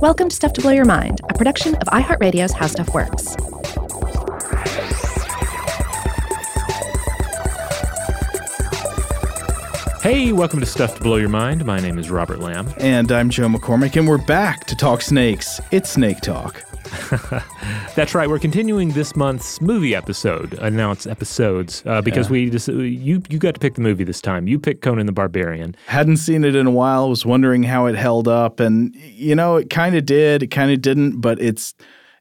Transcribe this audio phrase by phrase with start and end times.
[0.00, 3.34] Welcome to Stuff to Blow Your Mind, a production of iHeartRadio's How Stuff Works.
[10.02, 11.64] Hey, welcome to Stuff to Blow Your Mind.
[11.64, 12.72] My name is Robert Lamb.
[12.76, 15.60] And I'm Joe McCormick, and we're back to talk snakes.
[15.70, 16.69] It's Snake Talk.
[17.96, 18.28] That's right.
[18.28, 22.32] We're continuing this month's movie episode, announce episodes, uh, because Yeah.
[22.32, 24.46] we just you you got to pick the movie this time.
[24.46, 25.74] You picked Conan the Barbarian.
[25.86, 29.56] Hadn't seen it in a while, was wondering how it held up, and you know,
[29.56, 31.74] it kind of did, it kind of didn't, but it's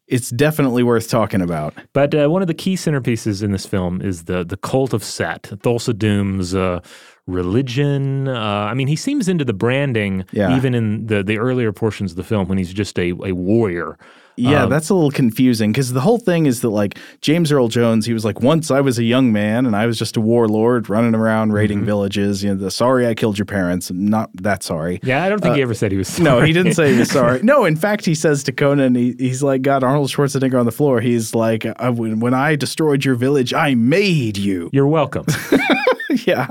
[0.08, 1.76] it's definitely worth talking about.
[1.94, 5.04] But uh, one of the key centerpieces in this film is the the cult of
[5.04, 6.80] Set, Thulsa Doom's uh,
[7.28, 8.28] religion.
[8.28, 8.34] Uh,
[8.72, 10.56] I mean, he seems into the branding Yeah.
[10.58, 13.98] even in the the earlier portions of the film when he's just a, a warrior.
[14.40, 17.68] Yeah, Um, that's a little confusing because the whole thing is that like James Earl
[17.68, 20.22] Jones, he was like, once I was a young man and I was just a
[20.22, 22.44] warlord running around raiding villages.
[22.44, 23.92] You know, the sorry I killed your parents.
[23.92, 25.00] Not that sorry.
[25.04, 26.20] Yeah, I don't think he ever said he was.
[26.20, 27.42] Uh, No, he didn't say he was sorry.
[27.44, 30.72] No, in fact, he says to Conan, he, he's like, got Arnold Schwarzenegger on the
[30.72, 31.02] floor.
[31.02, 34.70] He's like, when, when I destroyed your village, I made you.
[34.72, 35.26] You're welcome.
[36.26, 36.48] yeah,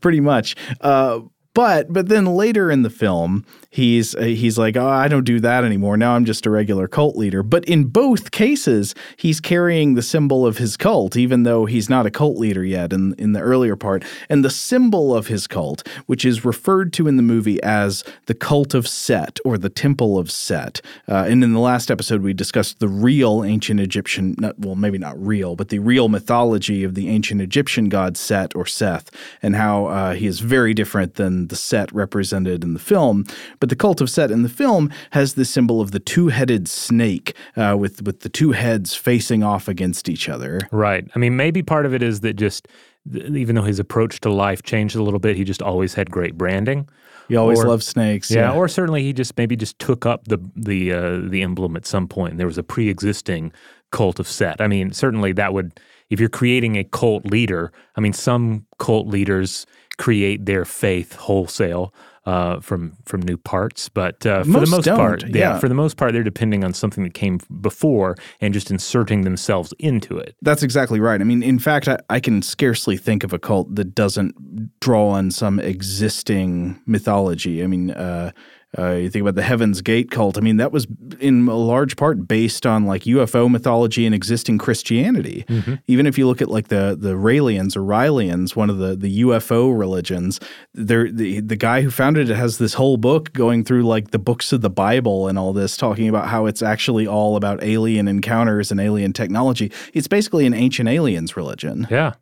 [0.00, 0.56] pretty much.
[0.80, 1.20] Uh,
[1.54, 5.40] but but then later in the film, he's uh, he's like, oh, I don't do
[5.40, 5.96] that anymore.
[5.96, 7.42] Now I'm just a regular cult leader.
[7.42, 12.06] But in both cases, he's carrying the symbol of his cult, even though he's not
[12.06, 12.92] a cult leader yet.
[12.92, 17.08] In in the earlier part, and the symbol of his cult, which is referred to
[17.08, 20.80] in the movie as the cult of Set or the Temple of Set.
[21.08, 24.98] Uh, and in the last episode, we discussed the real ancient Egyptian, not, well, maybe
[24.98, 29.10] not real, but the real mythology of the ancient Egyptian god Set or Seth,
[29.42, 33.24] and how uh, he is very different than the Set represented in the film.
[33.64, 37.34] But the cult of Set in the film has the symbol of the two-headed snake,
[37.56, 40.60] uh, with with the two heads facing off against each other.
[40.70, 41.08] Right.
[41.14, 42.68] I mean, maybe part of it is that just
[43.14, 46.36] even though his approach to life changed a little bit, he just always had great
[46.36, 46.86] branding.
[47.26, 48.30] He always Or- loved snakes.
[48.30, 51.86] Yeah, or certainly he just maybe just took up the the uh, the emblem at
[51.86, 52.36] some point.
[52.36, 53.50] There was a pre-existing
[53.92, 54.60] cult of Set.
[54.60, 55.80] I mean, certainly that would
[56.10, 57.72] if you're creating a cult leader.
[57.96, 59.64] I mean, some cult leaders
[59.96, 61.94] create their faith wholesale
[62.26, 65.58] uh, from from new parts, but uh, for Most the most don't, part, yeah.
[65.58, 69.74] for the most part, they're depending on something that came before and just inserting themselves
[69.78, 70.34] into it.
[70.40, 71.20] That's exactly right.
[71.20, 75.10] I mean, in fact, I, I can scarcely think of a cult that doesn't draw
[75.10, 77.62] on some existing mythology.
[77.62, 78.32] I mean, uh,
[78.78, 80.36] uh, you think about the Heaven's Gate cult.
[80.38, 80.86] I mean, that was
[81.20, 85.44] in a large part based on like UFO mythology and existing Christianity.
[85.86, 89.22] Even if you look at like the the Raelians or Rylians, one of the the
[89.22, 90.40] UFO religions,
[90.72, 94.18] they're, the the guy who founded it has this whole book going through like the
[94.18, 98.08] books of the Bible and all this, talking about how it's actually all about alien
[98.08, 99.70] encounters and alien technology.
[99.92, 101.86] It's basically an ancient aliens religion.
[101.90, 102.14] Yeah.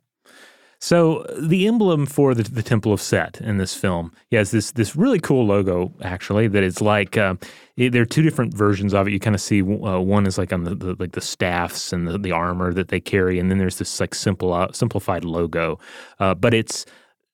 [0.83, 4.71] So the emblem for the, the Temple of Set in this film, he has this
[4.71, 7.35] this really cool logo actually that it's like uh,
[7.77, 9.11] it, there are two different versions of it.
[9.11, 12.05] You kind of see uh, one is like on the, the like the staffs and
[12.05, 15.79] the, the armor that they carry, and then there's this like simple uh, simplified logo,
[16.19, 16.85] uh, but it's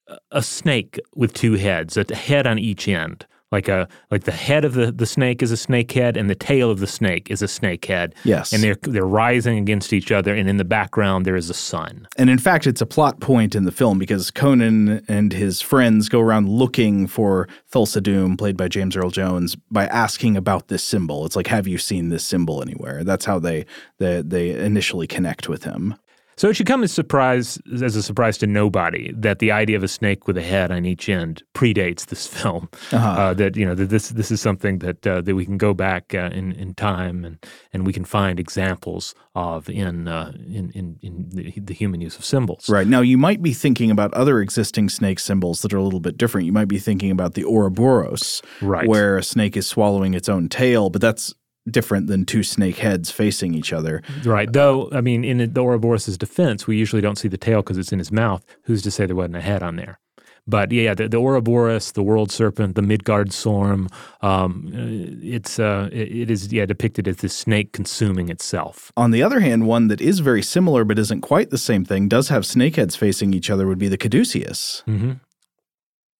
[0.07, 3.25] a- a snake with two heads, a head on each end.
[3.51, 6.35] Like a like the head of the, the snake is a snake head, and the
[6.35, 8.13] tail of the snake is a snake head.
[8.23, 8.53] Yes.
[8.53, 12.07] and they're they're rising against each other, and in the background there is a sun.
[12.17, 16.09] And in fact, it's a plot point in the film because Conan and his friends
[16.09, 20.83] go around looking for Thulsa Doom, played by James Earl Jones, by asking about this
[20.83, 21.25] symbol.
[21.25, 23.03] It's like, have you seen this symbol anywhere?
[23.03, 23.65] That's how they
[23.97, 25.95] they, they initially connect with him.
[26.39, 29.83] So it should come as surprise as a surprise to nobody that the idea of
[29.83, 32.69] a snake with a head on each end predates this film.
[32.93, 35.73] uh that you know that this this is something that uh, that we can go
[35.73, 40.71] back uh, in in time and and we can find examples of in uh, in,
[40.71, 42.69] in in the, the human use of symbols.
[42.69, 42.87] Right.
[42.87, 46.17] Now, you might be thinking about other existing snake symbols that are a little bit
[46.17, 46.45] different.
[46.45, 48.87] You might be thinking about the Ouroboros, Right.
[48.87, 51.33] where a snake is swallowing its own tail, but that's
[51.69, 54.01] different than two snake heads facing each other.
[54.23, 54.51] Right.
[54.51, 57.91] Though I mean, in the Ouroboros' defense, we usually don't see the tail because it's
[57.91, 58.43] in his mouth.
[58.63, 59.99] Who's to say there wasn't a head on there?
[60.47, 63.91] But yeah, the, the Ouroboros, the world serpent, the Midgardsorm,
[64.23, 68.91] um, uh, it's uh, it, it is yeah depicted as this snake consuming itself.
[68.97, 72.07] On the other hand, one that is very similar but isn't quite the same thing
[72.07, 74.81] does have snake heads facing each other would be the Caduceus.
[74.85, 75.13] hmm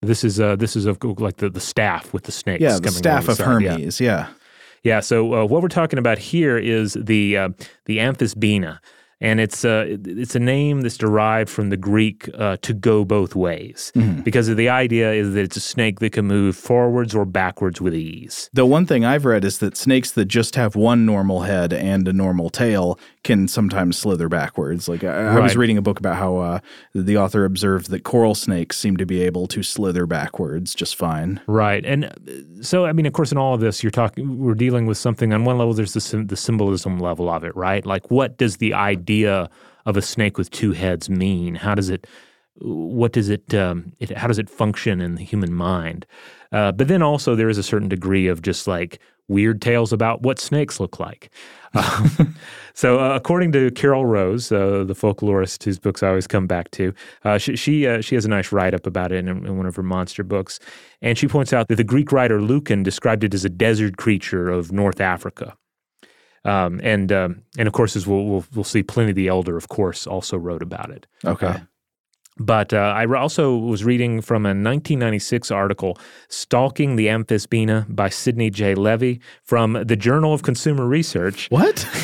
[0.04, 2.62] This is uh, this is of like the, the staff with the snakes.
[2.62, 3.72] Yeah, the staff of alongside, yeah.
[3.72, 4.00] Hermes.
[4.00, 4.28] Yeah.
[4.84, 5.00] Yeah.
[5.00, 7.50] So uh, what we're talking about here is the uh,
[7.86, 8.80] the amphisbaena,
[9.22, 13.36] and it's uh, it's a name that's derived from the Greek uh, to go both
[13.36, 14.22] ways, Mm-hmm.
[14.22, 17.94] because the idea is that it's a snake that can move forwards or backwards with
[17.96, 18.50] ease.
[18.54, 22.08] The one thing I've read is that snakes that just have one normal head and
[22.08, 24.88] a normal tail can sometimes slither backwards.
[24.88, 26.60] Like I, I was reading a book about how uh,
[26.94, 31.42] the author observed that coral snakes seem to be able to slither backwards just fine.
[31.48, 34.40] Right, and uh, so I mean, of course, in all of this, you're talking.
[34.40, 35.74] We're dealing with something on one level.
[35.74, 37.86] There's the the symbolism level of it, right?
[37.86, 41.56] Like, what does the idea of a snake with two heads mean?
[41.56, 42.08] How does it?
[42.62, 43.54] What does it?
[43.54, 46.06] Um, it how does it function in the human mind?
[46.52, 50.24] Uh, but then also there is a certain degree of just like weird tales about
[50.24, 51.30] what snakes look like.
[51.74, 52.36] Um,
[52.74, 56.72] so, uh, according to Carol Rose, uh, the folklorist whose books I always come back
[56.72, 59.58] to, uh, she she, uh, she has a nice write up about it in, in
[59.58, 60.60] one of her monster books,
[61.02, 64.50] and she points out that the Greek writer Lucan described it as a desert creature
[64.50, 65.56] of North Africa.
[66.46, 69.68] Um, and um, and of course, as we'll, we'll we'll see, Pliny the Elder, of
[69.68, 71.08] course, also wrote about it.
[71.26, 71.62] Okay.
[72.40, 75.98] Uh, But uh, I also was reading from a 1996 article,
[76.30, 78.76] Stalking the Amphisbaena by Sidney J.
[78.76, 81.48] Levy from the Journal of Consumer Research.
[81.50, 81.88] what?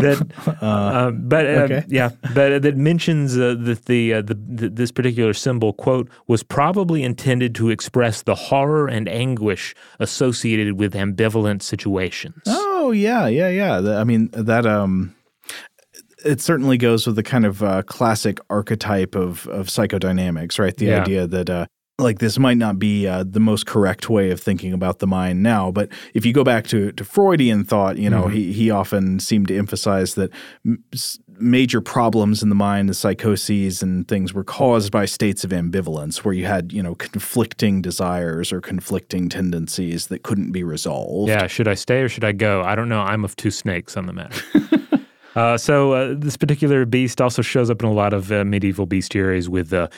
[0.00, 0.18] That,
[0.62, 1.84] uh, but uh, okay.
[1.88, 6.08] yeah, but uh, that mentions uh, that the, uh, the, the this particular symbol quote
[6.26, 12.42] was probably intended to express the horror and anguish associated with ambivalent situations.
[12.46, 14.00] oh yeah, yeah, yeah.
[14.00, 15.14] I mean that um
[16.24, 20.76] it certainly goes with the kind of uh, classic archetype of of psychodynamics, right?
[20.76, 21.02] The Yeah.
[21.02, 21.66] idea that uh,
[21.98, 25.42] like this might not be uh, the most correct way of thinking about the mind
[25.42, 29.20] now, but if you go back to, to Freudian thought, you know, he he often
[29.20, 30.30] seemed to emphasize that
[30.66, 30.82] m-
[31.38, 36.18] major problems in the mind, the psychoses and things, were caused by states of ambivalence,
[36.24, 41.28] where you had you know conflicting desires or conflicting tendencies that couldn't be resolved.
[41.28, 42.62] Yeah, should I stay or should I go?
[42.62, 43.00] I don't know.
[43.02, 44.40] I'm of two snakes on the matter.
[45.34, 48.86] uh, so uh, this particular beast also shows up in a lot of uh, medieval
[48.86, 49.88] bestiaries with uh,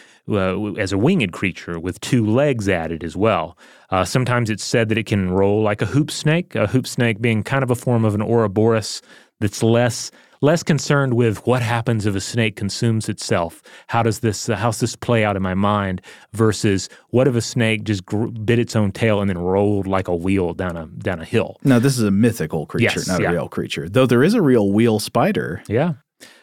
[0.77, 3.57] as a winged creature with two legs added as well.
[3.91, 6.55] Uh, sometimes it's said that it can roll like a hoop snake.
[6.55, 9.03] A hoop snake being kind of a form of an Ouroboros
[9.41, 10.11] that's less
[10.45, 13.63] less concerned with what happens if a snake consumes itself.
[13.89, 16.03] How does this uh, how's this play out in my mind
[16.33, 20.07] versus what if a snake just gr- bit its own tail and then rolled like
[20.07, 21.57] a wheel down a down a hill?
[21.65, 23.31] Now, this is a mythical creature, Yes, not yeah.
[23.31, 23.89] a real creature.
[23.89, 25.63] Though there is a real wheel spider.
[25.67, 25.95] Yeah.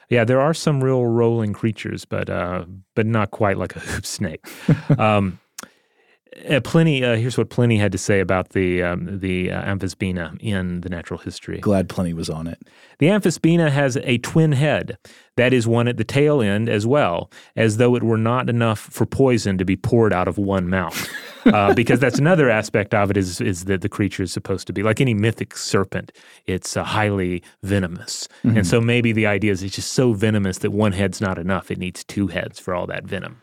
[0.09, 2.65] Yeah, there are some real rolling creatures, but uh,
[2.95, 4.45] but not quite like a hoop snake.
[4.97, 5.39] um,
[6.49, 10.37] uh, Pliny, uh, here's what Pliny had to say about the um, the uh, amphisbaena
[10.39, 11.59] in the Natural History.
[11.59, 12.61] Glad Pliny was on it.
[12.99, 14.97] The amphisbaena has a twin head,
[15.37, 18.79] that is one at the tail end as well, as though it were not enough
[18.79, 21.09] for poison to be poured out of one mouth.
[21.45, 24.73] uh, because that's another aspect of it is is that the creature is supposed to
[24.73, 26.11] be like any mythic serpent.
[26.45, 30.71] It's uh, highly venomous, and so maybe the idea is it's just so venomous that
[30.71, 31.71] one head's not enough.
[31.71, 33.41] It needs two heads for all that venom.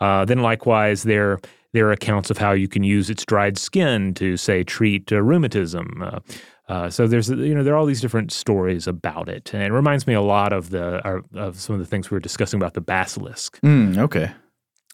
[0.00, 1.38] Uh, then likewise, there
[1.74, 5.20] there are accounts of how you can use its dried skin to say treat uh,
[5.20, 6.02] rheumatism.
[6.02, 6.20] Uh,
[6.68, 9.72] uh, so there's you know there are all these different stories about it, and it
[9.72, 12.58] reminds me a lot of the our, of some of the things we were discussing
[12.58, 13.60] about the basilisk.
[13.60, 14.30] Mm, okay.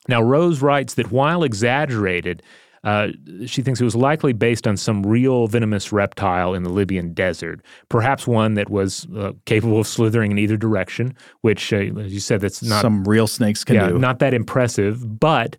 [0.09, 2.43] Now Rose writes that while exaggerated,
[2.83, 3.09] uh,
[3.44, 7.61] she thinks it was likely based on some real venomous reptile in the Libyan desert,
[7.91, 11.15] perhaps one that was uh, capable of slithering in either direction.
[11.43, 13.99] Which, uh, as you said, that's not Some real snakes can yeah, do.
[13.99, 15.21] not that impressive.
[15.21, 15.59] But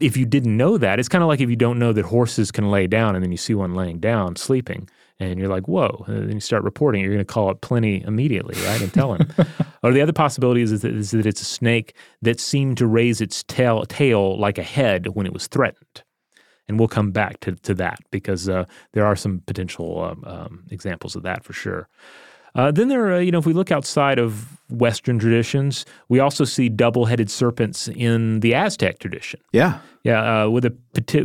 [0.00, 2.50] if you didn't know that, it's kind of like if you don't know that horses
[2.50, 4.88] can lay down and then you see one laying down sleeping
[5.20, 6.04] and you're like, whoa.
[6.08, 8.80] And then you start reporting, you're going to call it Pliny immediately, right?
[8.80, 9.28] And tell him.
[9.82, 13.20] or the other possibility is that, is that it's a snake that seemed to raise
[13.20, 16.02] its tail, tail like a head when it was threatened.
[16.66, 20.64] And we'll come back to, to that because uh, there are some potential um, um,
[20.70, 21.88] examples of that for sure.
[22.54, 26.44] Uh, then there are, you know, if we look outside of Western traditions, we also
[26.44, 29.40] see double-headed serpents in the Aztec tradition.
[29.52, 29.80] yeah.
[30.02, 30.74] Yeah, uh, with a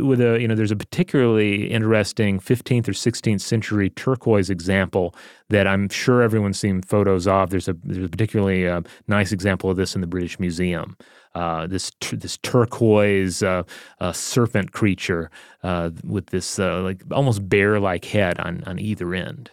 [0.02, 5.14] with a you know, there's a particularly interesting 15th or 16th century turquoise example
[5.48, 7.48] that I'm sure everyone's seen photos of.
[7.48, 10.94] There's a there's a particularly uh, nice example of this in the British Museum.
[11.34, 13.62] Uh, this this turquoise uh,
[14.00, 15.30] uh, serpent creature
[15.62, 19.50] uh, with this uh, like almost bear-like head on on either end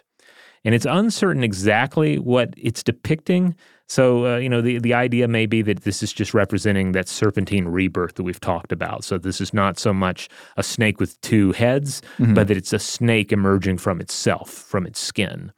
[0.66, 3.56] and it's uncertain exactly what it's depicting.
[3.88, 7.08] So, uh, you know, the, the idea may be that this is just representing that
[7.08, 9.04] serpentine rebirth that we've talked about.
[9.04, 12.02] So, this is not so much a snake with two heads,
[12.34, 15.52] but that it's a snake emerging from itself, from its skin.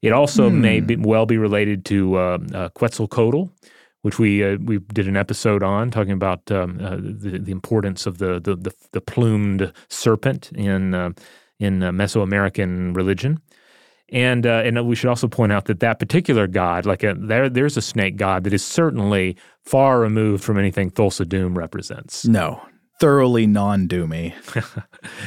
[0.00, 3.50] It also may be, well be related to uh, uh, Quetzalcoatl,
[4.02, 8.06] which we uh, we did an episode on talking about um, uh, the, the importance
[8.06, 11.10] of the, the, the, the plumed serpent in, uh,
[11.58, 13.40] in uh, Mesoamerican religion.
[14.10, 17.50] And uh, and we should also point out that that particular god, like a, there,
[17.50, 22.24] there's a snake god that is certainly far removed from anything Thulsa Doom represents.
[22.24, 22.62] No,
[22.98, 24.34] thoroughly non-doomy.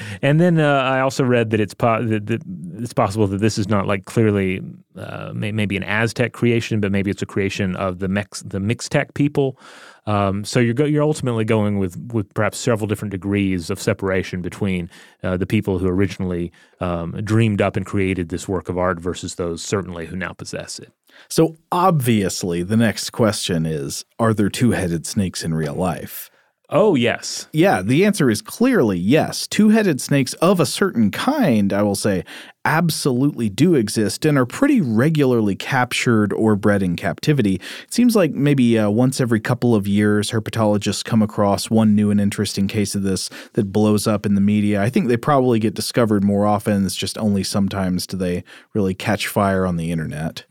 [0.21, 2.41] and then uh, I also read that it's po- that, that
[2.77, 4.61] it's possible that this is not like clearly
[4.97, 8.59] uh, may- maybe an Aztec creation, but maybe it's a creation of the Mex the
[8.59, 9.57] Mixtec people.
[10.05, 14.41] Um, so you're go- you're ultimately going with with perhaps several different degrees of separation
[14.41, 14.89] between
[15.23, 19.35] uh, the people who originally um, dreamed up and created this work of art versus
[19.35, 20.91] those certainly who now possess it.
[21.29, 26.30] So obviously, the next question is: Are there two-headed snakes in real life?
[26.73, 27.49] Oh, yes.
[27.51, 29.45] Yeah, the answer is clearly yes.
[29.45, 32.23] Two headed snakes of a certain kind, I will say,
[32.63, 37.55] absolutely do exist and are pretty regularly captured or bred in captivity.
[37.55, 42.09] It seems like maybe uh, once every couple of years, herpetologists come across one new
[42.09, 44.81] and interesting case of this that blows up in the media.
[44.81, 46.85] I think they probably get discovered more often.
[46.85, 50.45] It's just only sometimes do they really catch fire on the internet.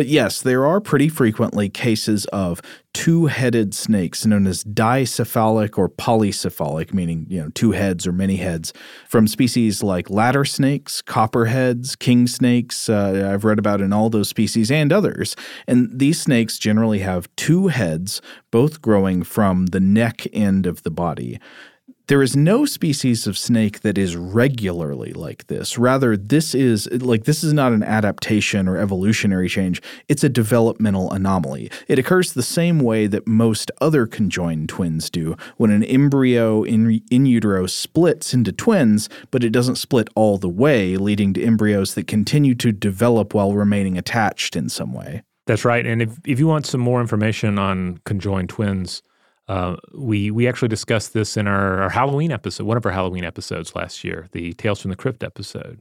[0.00, 2.62] But yes, there are pretty frequently cases of
[2.94, 8.72] two-headed snakes known as dicephalic or polycephalic, meaning, you know, two heads or many heads,
[9.06, 14.30] from species like ladder snakes, copperheads, king snakes, uh, I've read about in all those
[14.30, 15.36] species and others.
[15.68, 20.90] And these snakes generally have two heads, both growing from the neck end of the
[20.90, 21.38] body.
[22.10, 25.78] There is no species of snake that is regularly like this.
[25.78, 29.80] Rather, this is like this is not an adaptation or evolutionary change.
[30.08, 31.70] It's a developmental anomaly.
[31.86, 37.00] It occurs the same way that most other conjoined twins do when an embryo in,
[37.12, 41.94] in utero splits into twins, but it doesn't split all the way, leading to embryos
[41.94, 45.22] that continue to develop while remaining attached in some way.
[45.46, 45.86] That's right.
[45.86, 49.00] And if, if you want some more information on conjoined twins,
[49.50, 53.24] uh, we we actually discussed this in our, our, Halloween episode, one of our Halloween
[53.24, 55.80] episodes last year, the Tales from the Crypt episode.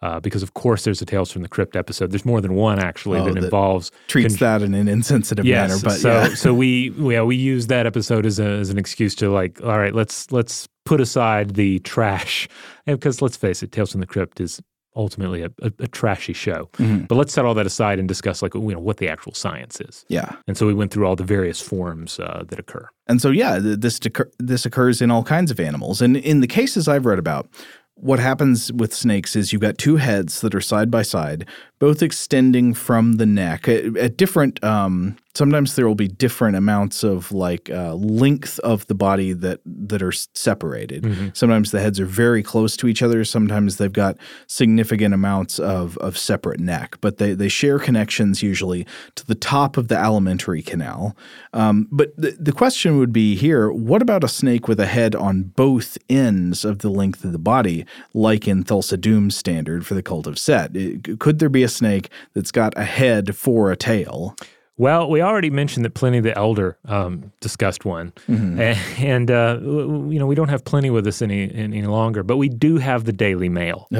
[0.00, 2.12] Uh, because of course there's a Tales from the Crypt episode.
[2.12, 5.44] There's more than one actually oh, that, that, involves treats con- that in an insensitive
[5.44, 5.80] yes, manner.
[5.82, 6.34] But so yeah.
[6.36, 9.76] so we yeah we use that episode as, a, as an excuse to like all
[9.76, 12.48] right let's let's put aside the trash
[12.86, 14.62] because let's face it, Tales from the Crypt is
[14.98, 16.68] ultimately a, a, a trashy show.
[16.74, 17.04] Mm-hmm.
[17.04, 19.80] But let's set all that aside and discuss like you know what the actual science
[19.80, 20.04] is.
[20.08, 20.36] Yeah.
[20.46, 22.88] And so we went through all the various forms uh, that occur.
[23.06, 23.98] And so yeah, this
[24.38, 26.02] this occurs in all kinds of animals.
[26.02, 27.48] And in the cases I've read about,
[27.94, 32.02] what happens with snakes is you've got two heads that are side by side, both
[32.02, 34.62] extending from the neck at, at different.
[34.64, 39.60] Um, sometimes there will be different amounts of like uh, length of the body that
[39.64, 41.04] that are separated.
[41.04, 41.28] Mm-hmm.
[41.32, 43.24] Sometimes the heads are very close to each other.
[43.24, 44.16] Sometimes they've got
[44.48, 49.76] significant amounts of of separate neck, but they they share connections usually to the top
[49.76, 51.16] of the alimentary canal.
[51.52, 55.14] Um, but the, the question would be here: What about a snake with a head
[55.14, 59.94] on both ends of the length of the body, like in Thulsa Doom's standard for
[59.94, 60.74] the cult of Set?
[60.76, 64.36] It, could there be a snake that's got a head for a tail?
[64.78, 68.60] Well, we already mentioned that Pliny the Elder um, discussed one, mm-hmm.
[69.04, 72.48] and, uh, you know we don't have Pliny with us any any longer, but we
[72.48, 73.88] do have the Daily Mail.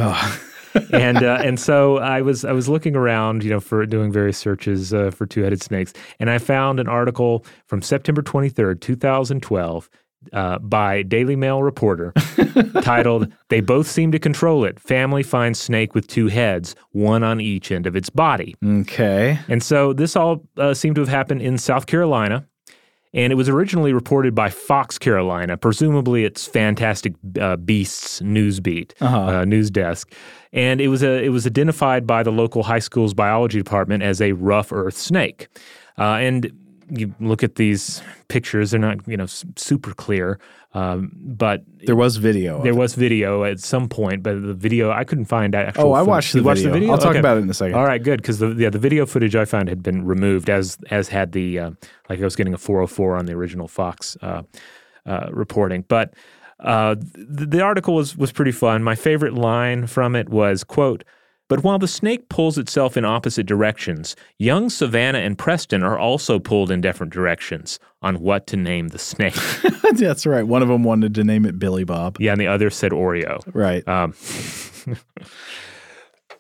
[0.75, 0.85] Oh.
[0.93, 4.37] and uh, and so I was I was looking around, you know, for doing various
[4.37, 8.83] searches uh, for two headed snakes, and I found an article from September twenty third,
[8.83, 9.89] two thousand twelve,
[10.33, 12.13] uh, by Daily Mail reporter
[12.83, 14.81] titled, They Both Seem to Control It.
[14.81, 18.57] Family finds snake with two heads, one on each end of its body.
[18.65, 19.39] Okay.
[19.49, 22.47] And so this all uh, seemed to have happened in South Carolina.
[23.15, 28.95] And it was originally reported by Fox Carolina, presumably its Fantastic uh, Beasts news beat,
[29.01, 29.19] uh-huh.
[29.19, 30.13] uh, news desk.
[30.53, 34.21] And it was, a, it was identified by the local high school's biology department as
[34.21, 35.49] a rough earth snake.
[35.97, 36.53] Uh, and
[36.91, 40.39] you look at these pictures; they're not you know super clear,
[40.75, 42.63] um, but there was video.
[42.63, 45.55] There was video at some point, but the video I couldn't find.
[45.55, 46.93] Actual oh, I watched the, watched the, video.
[46.93, 47.19] I'll talk okay.
[47.19, 47.75] about it in a second.
[47.75, 50.79] All right, good because the yeah the video footage I found had been removed as
[50.91, 51.71] as had the uh,
[52.09, 54.43] like I was getting a 404 on the original Fox uh,
[55.07, 56.15] uh, reporting, but.
[56.61, 58.83] Uh, the, the article was was pretty fun.
[58.83, 61.05] My favorite line from it was quote
[61.49, 66.39] but while the snake pulls itself in opposite directions, young Savannah and Preston are also
[66.39, 69.35] pulled in different directions on what to name the snake.
[69.95, 70.47] That's right.
[70.47, 72.19] One of them wanted to name it Billy Bob.
[72.21, 73.43] Yeah, and the other said Oreo.
[73.53, 73.87] Right.
[73.89, 74.15] Um,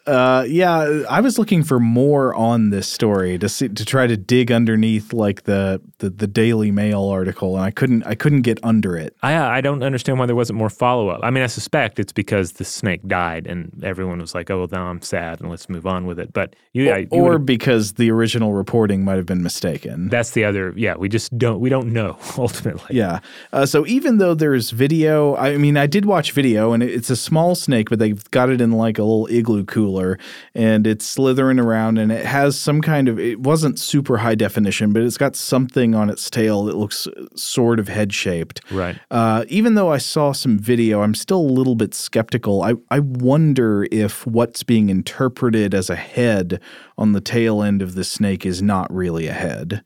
[0.08, 4.16] uh, yeah, I was looking for more on this story to see to try to
[4.16, 8.58] dig underneath like the, the the Daily Mail article, and I couldn't I couldn't get
[8.62, 9.14] under it.
[9.22, 11.20] I I don't understand why there wasn't more follow up.
[11.22, 14.68] I mean, I suspect it's because the snake died, and everyone was like, "Oh, well,
[14.72, 17.92] now I'm sad, and let's move on with it." But you, or, you or because
[17.94, 20.08] the original reporting might have been mistaken.
[20.08, 20.72] That's the other.
[20.74, 22.96] Yeah, we just don't we don't know ultimately.
[22.96, 23.20] Yeah.
[23.52, 27.16] Uh, so even though there's video, I mean, I did watch video, and it's a
[27.16, 30.18] small snake, but they've got it in like a little igloo cooler caterpillar
[30.54, 34.92] and it's slithering around and it has some kind of it wasn't super high definition,
[34.92, 38.60] but it's got something on its tail that looks sort of head shaped.
[38.70, 38.98] Right.
[39.10, 42.62] Uh, even though I saw some video, I'm still a little bit skeptical.
[42.62, 46.60] I, I wonder if what's being interpreted as a head
[46.96, 49.84] on the tail end of the snake is not really a head.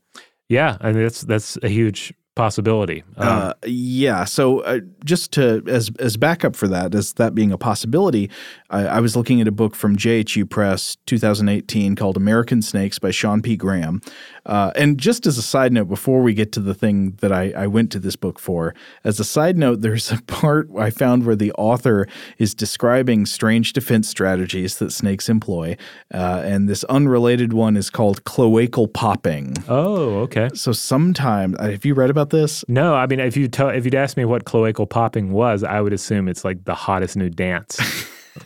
[0.49, 3.03] Yeah, I mean that's that's a huge possibility.
[3.17, 4.25] Um, Uh, yeah.
[4.25, 8.29] So uh, just to as as backup for that, as that being a possibility,
[8.69, 13.11] I, I was looking at a book from JHU Press, 2018, called "American Snakes" by
[13.11, 13.55] Sean P.
[13.55, 14.01] Graham.
[14.45, 17.53] Uh, and just as a side note, before we get to the thing that I,
[17.55, 21.25] I went to this book for, as a side note, there's a part I found
[21.25, 25.77] where the author is describing strange defense strategies that snakes employ,
[26.13, 29.55] uh, and this unrelated one is called cloacal popping.
[29.69, 30.49] oh, okay.
[30.53, 32.63] So sometimes, uh, have you read about this?
[32.67, 35.81] No, I mean if you tell if you'd asked me what cloacal popping was, I
[35.81, 37.79] would assume it's like the hottest new dance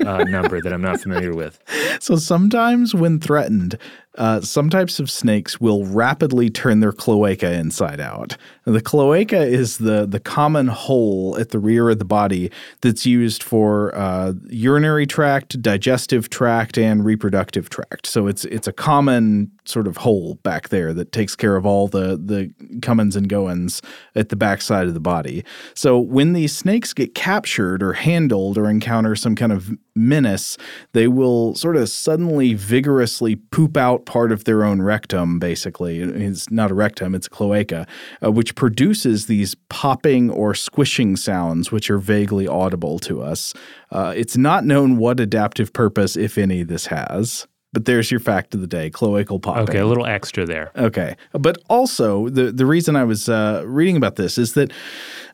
[0.05, 1.62] uh, number that I'm not familiar with.
[2.00, 3.79] So sometimes, when threatened,
[4.17, 8.36] uh, some types of snakes will rapidly turn their cloaca inside out.
[8.65, 13.05] And the cloaca is the the common hole at the rear of the body that's
[13.05, 18.07] used for uh, urinary tract, digestive tract, and reproductive tract.
[18.07, 21.88] So it's it's a common sort of hole back there that takes care of all
[21.88, 23.81] the the comings and goings
[24.15, 25.43] at the backside of the body.
[25.74, 30.58] So when these snakes get captured or handled or encounter some kind of menace,
[30.94, 36.00] they will sort of suddenly vigorously poop out part of their own rectum, basically.
[36.00, 37.88] It's not a rectum, it's a cloaca,
[38.24, 43.54] uh, which produces these popping or squishing sounds, which are vaguely audible to us.
[43.92, 47.48] Uh, it's not known what adaptive purpose, if any, this has.
[47.74, 49.63] But there's your fact of the day cloacal popping.
[49.63, 50.71] Okay, a little extra there.
[50.75, 51.15] Okay.
[51.33, 54.71] But also, the, the reason I was uh, reading about this is that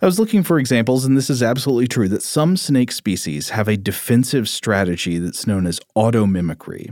[0.01, 3.67] I was looking for examples, and this is absolutely true, that some snake species have
[3.67, 6.91] a defensive strategy that's known as automimicry,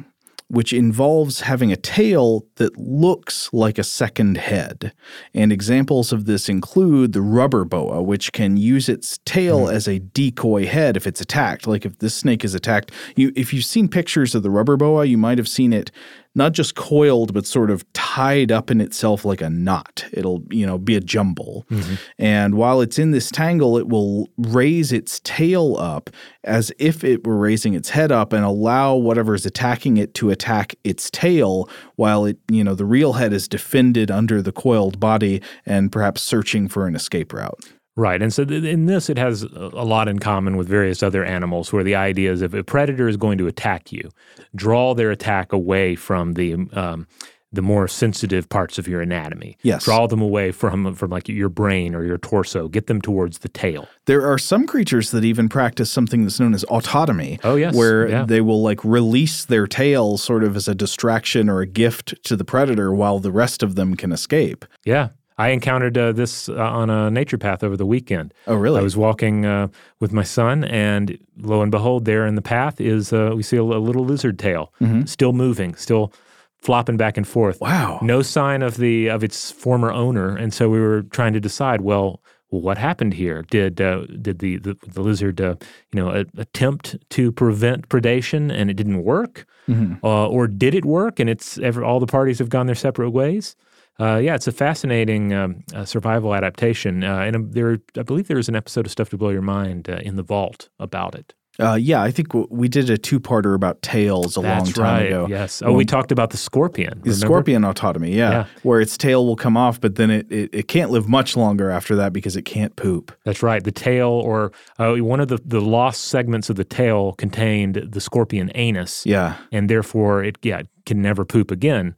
[0.52, 4.92] which involves having a tail that looks like a second head.
[5.34, 9.74] And examples of this include the rubber boa, which can use its tail hmm.
[9.74, 11.68] as a decoy head if it's attacked.
[11.68, 15.06] Like if this snake is attacked, you if you've seen pictures of the rubber boa,
[15.06, 15.90] you might have seen it
[16.36, 20.06] not just coiled but sort of tied up in itself like a knot.
[20.12, 21.66] It'll you know be a jumble.
[21.70, 21.96] Mm-hmm.
[22.20, 26.10] And while it's in this tangle it will raise its tail up
[26.44, 30.30] as if it were raising its head up and allow whatever is attacking it to
[30.30, 35.00] attack its tail while it you know the real head is defended under the coiled
[35.00, 37.66] body and perhaps searching for an escape route
[38.02, 38.22] Right.
[38.22, 41.72] And so th- in this, it has a lot in common with various other animals
[41.72, 44.10] where the idea is if a predator is going to attack you,
[44.56, 46.56] draw their attack away from the.
[46.74, 47.08] Um,
[47.54, 49.58] the more sensitive parts of your anatomy.
[49.62, 49.84] Yes.
[49.84, 52.70] Draw them away from from like your brain or your torso.
[52.70, 53.90] Get them towards the tail.
[54.06, 57.40] There are some creatures that even practice something that's known as autotomy.
[57.44, 57.76] Oh, yes.
[57.76, 58.24] Where Yeah.
[58.24, 62.38] they will like release their tail sort of as a distraction or a gift to
[62.38, 64.64] the predator while the rest of them can escape.
[64.86, 65.10] Yeah.
[65.38, 68.34] I encountered uh, this uh, on a nature path over the weekend.
[68.48, 68.80] Oh, really?
[68.80, 69.68] I was walking uh,
[70.00, 73.58] with my son, and lo and behold, there in the path is uh, we see
[73.58, 74.72] a, a little lizard tail,
[75.06, 76.14] still moving, still
[76.62, 77.56] flopping back and forth.
[77.60, 77.66] Mm-hmm.
[77.74, 78.00] Wow.
[78.04, 81.82] No sign of the of its former owner, and so we were trying to decide.
[81.82, 83.44] Well, what happened here?
[83.50, 85.56] Did uh, did the, the the lizard uh,
[85.94, 90.04] you know a, attempt to prevent predation and it didn't work, Mm-hmm.
[90.06, 93.12] uh, or did it work and it's ever, all the parties have gone their separate
[93.12, 93.56] ways?
[94.02, 98.28] Uh, yeah, it's a fascinating um, uh, survival adaptation, uh, and um, there, I believe
[98.28, 101.14] there is an episode of Stuff to Blow Your Mind uh, in the vault about
[101.14, 101.36] it.
[101.60, 104.84] Uh, yeah, I think w- we did a two-parter about tails a That's long time
[105.02, 105.06] right.
[105.08, 105.28] ago.
[105.30, 105.62] Yes.
[105.64, 107.02] Oh, we talked about the scorpion.
[107.04, 108.46] The scorpion autotomy, yeah, Yeah.
[108.64, 111.70] where its tail will come off, but then it, it, it can't live much longer
[111.70, 113.12] after that because it can't poop.
[113.26, 113.64] That's right.
[113.64, 118.02] The tail, or uh, one of the, the lost segments of the tail, contained the
[118.02, 119.36] scorpion anus, Yeah.
[119.52, 121.94] and therefore it yeah can never poop again.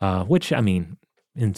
[0.00, 0.96] Uh, which I mean,
[1.38, 1.54] in,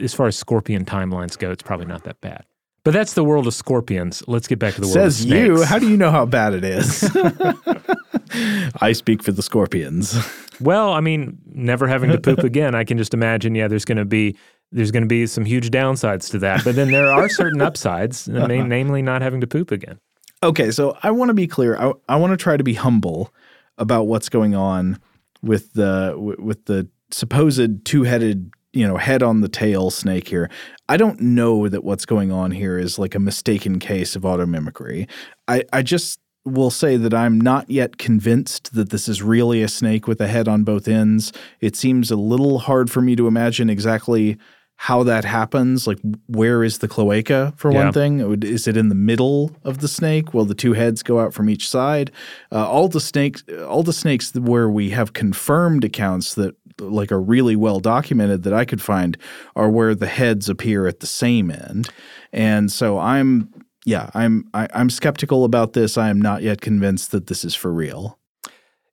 [0.00, 2.44] as far as scorpion timelines go, it's probably not that bad.
[2.84, 4.22] But that's the world of scorpions.
[4.26, 5.46] Let's get back to the world Says of snakes.
[5.46, 5.62] you.
[5.62, 7.04] How do you know how bad it is?
[8.80, 10.16] I speak for the scorpions.
[10.60, 13.56] Well, I mean, never having to poop again, I can just imagine.
[13.56, 14.36] Yeah, there's going to be
[14.70, 18.28] there's going to be some huge downsides to that, but then there are certain upsides,
[18.28, 18.64] na- uh-huh.
[18.64, 19.98] namely not having to poop again.
[20.40, 21.76] Okay, so I want to be clear.
[21.76, 23.34] I, I want to try to be humble
[23.76, 25.00] about what's going on
[25.42, 30.50] with the with the supposed two-headed, you know, head on the tail snake here.
[30.88, 35.08] I don't know that what's going on here is like a mistaken case of automimicry.
[35.48, 39.68] I I just will say that I'm not yet convinced that this is really a
[39.68, 41.32] snake with a head on both ends.
[41.60, 44.38] It seems a little hard for me to imagine exactly
[44.76, 45.86] how that happens.
[45.86, 47.84] Like, where is the cloaca for Yeah.
[47.84, 48.42] one thing?
[48.42, 50.34] Is it in the middle of the snake?
[50.34, 52.10] Will the two heads go out from each side?
[52.50, 57.20] Uh, all the snakes, all the snakes where we have confirmed accounts that like are
[57.20, 59.16] really well documented that I could find
[59.56, 61.88] are where the heads appear at the same end.
[62.32, 63.52] And so I'm,
[63.84, 65.98] yeah, I'm, I, I'm skeptical about this.
[65.98, 68.18] I am not yet convinced that this is for real.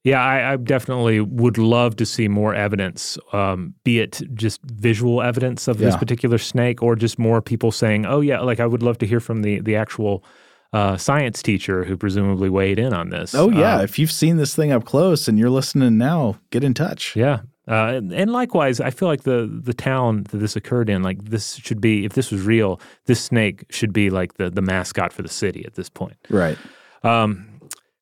[0.06, 5.22] Yeah, I, I definitely would love to see more evidence, um, be it just visual
[5.22, 8.82] evidence of this particular snake, or just more people saying, "Oh yeah," like I would
[8.82, 10.24] love to hear from the the actual
[10.72, 13.36] uh, science teacher who presumably weighed in on this.
[13.36, 16.64] Oh yeah, Um, if you've seen this thing up close and you're listening now, get
[16.64, 17.14] in touch.
[17.18, 17.42] yeah.
[17.70, 21.24] Uh, and, and likewise, I feel like the the town that this occurred in, like
[21.26, 25.14] this should be, if this was real, this snake should be like the the mascot
[25.14, 26.18] for the city at this point.
[26.30, 26.58] Right.
[27.04, 27.46] Um,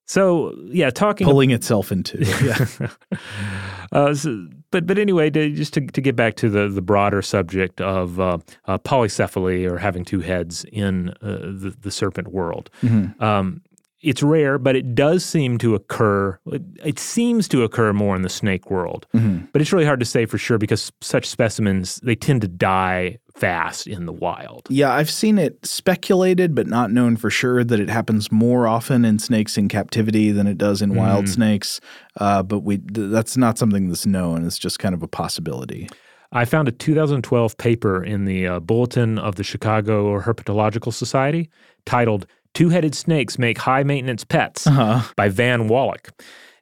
[0.05, 2.17] so yeah, talking Pulling itself into.
[2.43, 2.89] Yeah.
[3.91, 7.21] Uh, so- but but anyway, to, just to, to get back to the, the broader
[7.21, 12.69] subject of uh, uh, polycephaly or having two heads in uh, the, the serpent world,
[13.21, 13.61] um,
[14.07, 16.39] it's rare, but it does seem to occur.
[16.47, 19.05] It, it seems to occur more in the snake world,
[19.51, 23.17] but it's really hard to say for sure because such specimens they tend to die
[23.35, 24.65] fast in the wild.
[24.69, 29.05] Yeah, I've seen it speculated, but not known for sure that it happens more often
[29.05, 31.79] in snakes in captivity than it does in wild snakes.
[32.15, 34.45] Uh, but we th- that's not something that's known.
[34.45, 35.89] It's just kind of a possibility.
[36.31, 41.49] I found a 2012 paper in the uh, Bulletin of the Chicago Herpetological Society
[41.85, 42.25] titled
[42.57, 44.67] Two Headed Snakes Make High Maintenance Pets
[45.15, 46.09] by Van Wallach.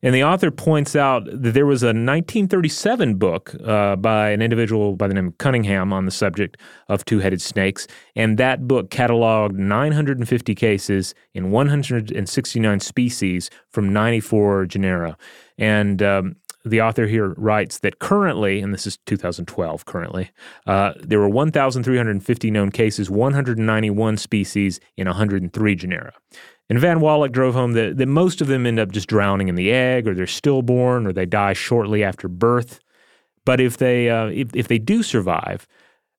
[0.03, 4.97] And the author points out that there was a 1937 book uh, by an individual
[4.97, 6.57] by the name of Cunningham on the subject
[6.89, 7.87] of two headed snakes.
[8.13, 15.17] And that book cataloged 950 cases in 169 species from 94 genera.
[15.57, 20.31] And um, the author here writes that currently, and this is 2012 currently,
[20.65, 26.13] uh, there were 1,350 known cases, 191 species in 103 genera.
[26.69, 29.55] And Van Wallach drove home that, that most of them end up just drowning in
[29.55, 32.79] the egg, or they're stillborn, or they die shortly after birth.
[33.45, 35.67] But if they uh, if, if they do survive,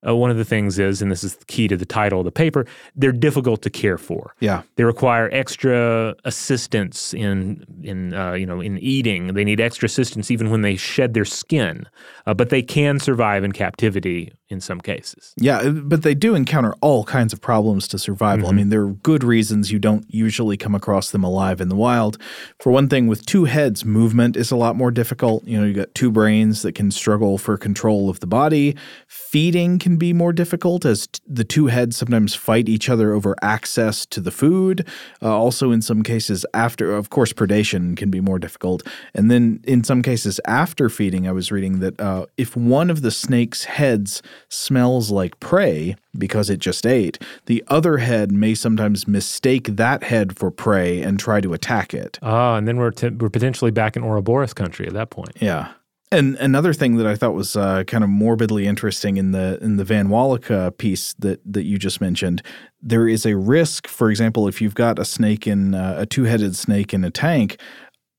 [0.07, 2.25] uh, one of the things is, and this is the key to the title of
[2.25, 4.35] the paper, they're difficult to care for.
[4.40, 4.62] Yeah.
[4.77, 9.35] They require extra assistance in in uh, you know in eating.
[9.35, 11.87] They need extra assistance even when they shed their skin,
[12.27, 15.35] uh, but they can survive in captivity in some cases.
[15.37, 18.49] Yeah, uh, but they do encounter all kinds of problems to survival.
[18.49, 21.75] I mean, there are good reasons you don't usually come across them alive in the
[21.75, 22.17] wild.
[22.61, 25.45] For one thing, with two heads, movement is a lot more difficult.
[25.47, 28.77] You know, you got two brains that can struggle for control of the body.
[29.09, 33.35] Feeding can be more difficult as t- the two heads sometimes fight each other over
[33.43, 34.87] access to the food.
[35.21, 38.87] Uh, also, in some cases, after, of course, predation can be more difficult.
[39.13, 43.03] And then in some cases, after feeding, I was reading that uh, if one of
[43.03, 49.07] the snake's heads smells like prey because it just ate, the other head may sometimes
[49.07, 52.18] mistake that head for prey and try to attack it.
[52.22, 55.37] Ah, and then we're t- we're potentially back in Ouroboros country at that point.
[55.40, 55.72] Yeah.
[56.12, 59.77] And another thing that I thought was uh, kind of morbidly interesting in the in
[59.77, 62.42] the Van Wallach uh, piece that that you just mentioned,
[62.81, 63.88] there is a risk.
[63.88, 67.11] For example, if you've got a snake in uh, a two headed snake in a
[67.11, 67.59] tank,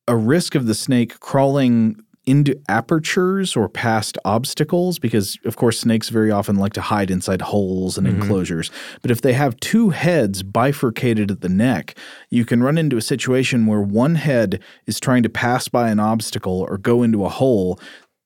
[0.05, 4.99] a risk of the snake crawling into apertures or past obstacles?
[4.99, 8.21] Because of course snakes very often like to hide inside holes and mm-hmm.
[8.21, 8.69] enclosures.
[9.01, 11.95] But if they have two heads bifurcated at the neck
[12.29, 15.99] you can run into a situation where one head is trying to pass by an
[15.99, 17.79] obstacle or go into a hole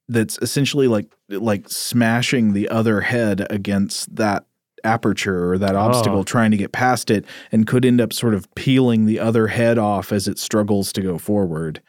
[0.08, 4.46] that's essentially like like smashing the other head against that
[4.84, 6.24] aperture or that obstacle Oh.
[6.24, 9.78] trying to get past it and could end up sort of peeling the other head
[9.78, 11.82] off as it struggles to go forward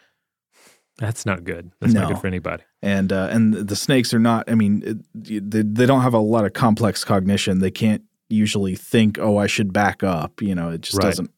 [0.98, 1.72] That's not good.
[1.80, 2.02] That's No.
[2.02, 2.62] not good for anybody.
[2.82, 4.50] and uh, and the snakes are not.
[4.50, 4.82] I mean,
[5.14, 7.58] it, they they don't have a lot of complex cognition.
[7.60, 11.04] They can't usually think, "Oh, I should back up." You know, it just Right.
[11.06, 11.30] doesn't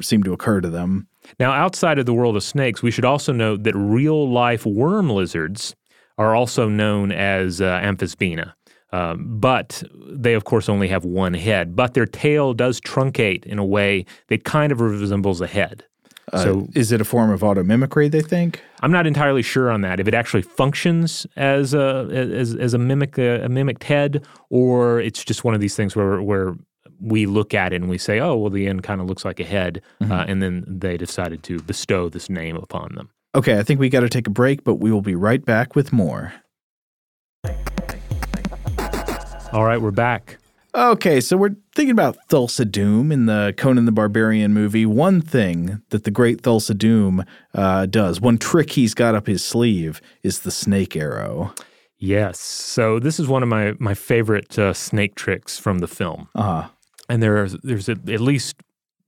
[0.00, 1.08] seem to occur to them.
[1.40, 5.10] Now, outside of the world of snakes, we should also note that real life worm
[5.10, 5.74] lizards
[6.18, 8.52] are also known as uh, amphisbaena.
[8.92, 11.74] Um, but they, of course, only have one head.
[11.76, 15.84] But their tail does truncate in a way that kind of resembles a head.
[16.32, 18.08] Uh, So- is it a form of automimicry?
[18.08, 18.62] They think.
[18.82, 20.00] I'm not entirely sure on that.
[20.00, 25.24] If it actually functions as a as, as a mimic a, mimicked head, or it's
[25.24, 26.54] just one of these things where where
[27.00, 29.38] we look at it and we say, oh, well, the end kind of looks like
[29.38, 33.10] a head, uh, and then they decided to bestow this name upon them.
[33.34, 35.76] Okay, I think we got to take a break, but we will be right back
[35.76, 36.32] with more.
[39.52, 40.38] All right, we're back.
[40.76, 44.84] Okay, so we're thinking about Thulsa Doom in the Conan the Barbarian movie.
[44.84, 49.42] One thing that the great Thulsa Doom uh, does, one trick he's got up his
[49.42, 51.54] sleeve, is the snake arrow.
[51.96, 52.38] Yes.
[52.38, 56.42] So this is one of my my favorite uh, snake tricks from the film, Uh
[56.42, 56.68] huh.
[57.08, 58.56] and there's there's at at least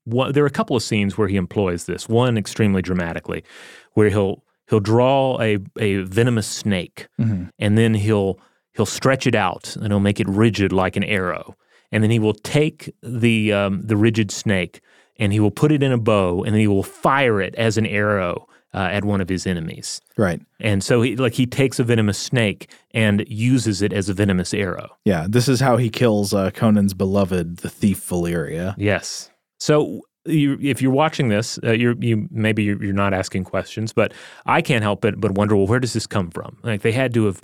[0.04, 0.33] one.
[0.33, 2.09] There are a couple of scenes where he employs this.
[2.09, 3.44] One extremely dramatically,
[3.92, 7.50] where he'll he'll draw a a venomous snake, Mhm.
[7.59, 8.40] and then he'll
[8.72, 11.57] he'll stretch it out and he'll make it rigid like an arrow,
[11.92, 14.81] and then he will take the um, the rigid snake
[15.18, 17.77] and he will put it in a bow, and then he will fire it as
[17.77, 20.01] an arrow uh, at one of his enemies.
[20.16, 20.40] Right.
[20.61, 24.55] And so he like he takes a venomous snake and uses it as a venomous
[24.55, 24.88] arrow.
[25.05, 25.27] Yeah.
[25.29, 28.74] This is how he kills uh, Conan's beloved, the thief Valeria.
[28.79, 29.31] Yes.
[29.59, 33.92] So you, if you're watching this, uh, you're you maybe you're, you're not asking questions,
[33.92, 34.12] but
[34.46, 36.59] I can't help but but wonder, well, where does this come from?
[36.62, 37.40] Like they had to have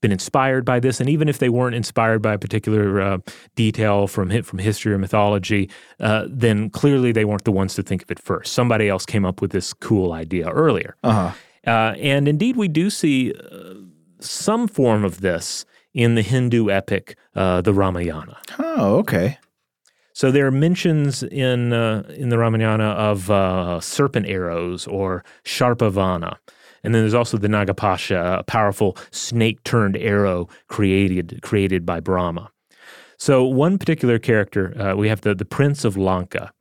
[0.00, 3.18] been inspired by this, and even if they weren't inspired by a particular uh,
[3.56, 8.02] detail from from history or mythology, uh, then clearly they weren't the ones to think
[8.02, 8.52] of it first.
[8.52, 10.96] Somebody else came up with this cool idea earlier.
[11.02, 11.32] Uh huh.
[11.66, 13.74] Uh, and indeed, we do see uh,
[14.20, 18.38] some form of this in the Hindu epic, uh, the Ramayana.
[18.58, 19.38] Oh, okay.
[20.12, 26.36] So there are mentions in uh, in the Ramayana of uh, serpent arrows or Sharpavana.
[26.84, 32.50] And then there's also the Nagapasha, a powerful snake turned arrow created created by Brahma.
[33.18, 36.52] So one particular character, uh, we have the, the Prince of Lanka.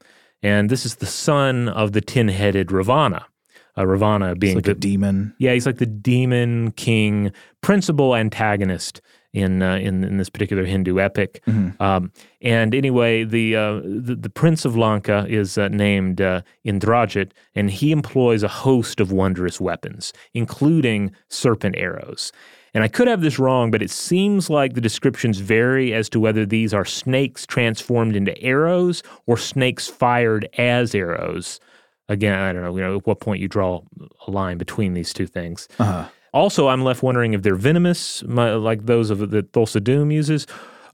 [0.42, 3.26] And this is the son of the tin headed Ravana.
[3.78, 5.36] Uh, Ravana being like the, a demon.
[5.38, 9.02] yeah, he's like the demon king, principal antagonist
[9.34, 11.42] in uh, in, in this particular Hindu epic.
[11.46, 11.80] Mhm.
[11.80, 12.12] Um,
[12.42, 17.70] and anyway, the, uh, the the prince of Lanka is uh, named uh, Indrajit, and
[17.70, 22.32] he employs a host of wondrous weapons, including serpent arrows.
[22.74, 26.20] And I could have this wrong, but it seems like the descriptions vary as to
[26.20, 31.60] whether these are snakes transformed into arrows or snakes fired as arrows.
[32.08, 33.82] Again, I don't know, you know, at what point you draw
[34.28, 35.68] a line between these two things.
[35.80, 36.06] Uh huh.
[36.34, 40.46] Also, I'm left wondering if they're venomous, my, like those of that Thulsa Doom uses,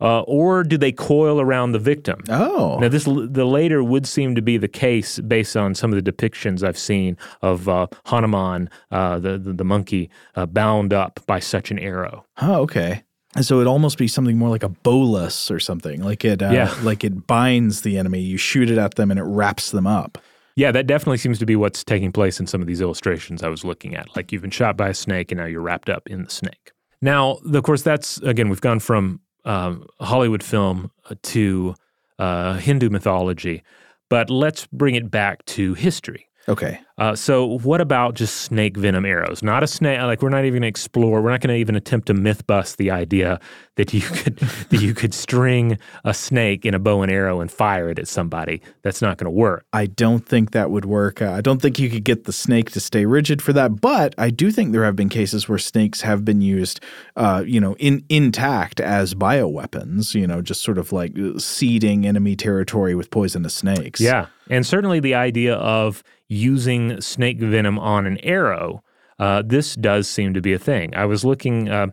[0.02, 2.22] uh, or do they coil around the victim?
[2.30, 2.78] Oh.
[2.80, 6.12] Now, this the later would seem to be the case based on some of the
[6.12, 11.39] depictions I've seen of uh, Hanuman, uh, the, the the monkey, uh, bound up by
[11.39, 12.26] such an arrow.
[12.41, 13.04] Oh, okay.
[13.36, 16.04] And so it'd almost be something more like a bolus or something.
[16.04, 16.76] Like it, uh, Yeah.
[16.84, 18.19] like it binds the enemy.
[18.19, 20.17] You shoot it at them, and it wraps them up.
[20.55, 23.49] Yeah, that definitely seems to be what's taking place in some of these illustrations I
[23.49, 24.15] was looking at.
[24.15, 26.71] Like you've been shot by a snake and now you're wrapped up in the snake.
[27.01, 31.75] Now, of course, that's again, we've gone from um, Hollywood film uh, to
[32.19, 33.63] uh, Hindu mythology,
[34.09, 36.29] but let's bring it back to history.
[36.47, 36.79] Okay.
[36.97, 39.41] Uh, so, what about just snake venom arrows?
[39.41, 39.99] Not a snake.
[40.01, 41.21] Like we're not even going to explore.
[41.21, 43.39] We're not going to even attempt to myth bust the idea
[43.77, 44.38] that you could
[44.69, 48.08] that you could string a snake in a bow and arrow and fire it at
[48.08, 48.62] somebody.
[48.84, 49.65] That's not going to work.
[49.73, 51.21] I don't think that would work.
[51.21, 53.82] Uh, I don't think you could get the snake to stay rigid for that.
[53.82, 56.79] But I do think there have been cases where snakes have been used,
[57.15, 60.13] uh, you know, in intact as bioweapons.
[60.13, 63.99] You know, just sort of like uh, seeding enemy territory with poisonous snakes.
[63.99, 64.27] Yeah.
[64.49, 66.03] And certainly the idea of
[66.34, 68.84] using snake venom on an arrow,
[69.19, 70.96] uh, this does seem to be a thing.
[70.96, 71.88] I was looking uh,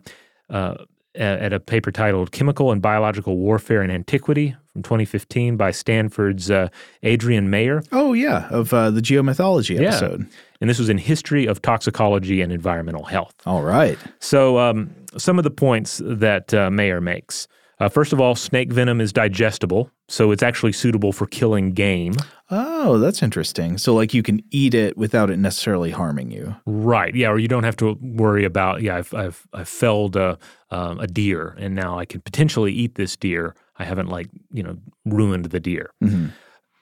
[0.49, 0.75] uh,
[1.15, 6.69] at a paper titled Chemical and Biological Warfare in Antiquity from 2015 by Stanford's uh,
[7.05, 7.83] Adrienne Mayor.
[7.91, 9.89] Oh yeah, of uh, the geomythology Yeah.
[9.89, 10.27] episode.
[10.61, 13.33] And this was in History of Toxicology and Environmental Health.
[13.45, 13.97] All right.
[14.19, 17.47] So, um, some of the points that uh, Mayor makes.
[17.81, 22.13] Uh, first of all, snake venom is digestible, so it's actually suitable for killing game.
[22.51, 23.79] Oh, that's interesting.
[23.79, 26.55] So like you can eat it without it necessarily harming you.
[26.67, 27.15] Right.
[27.15, 27.29] Yeah.
[27.29, 28.83] Or you don't have to worry about.
[28.83, 30.37] Yeah, I've I've, I've felled a
[30.69, 33.55] um, a deer, and now I can potentially eat this deer.
[33.79, 35.89] I haven't like you know ruined the deer.
[36.03, 36.31] Mhm.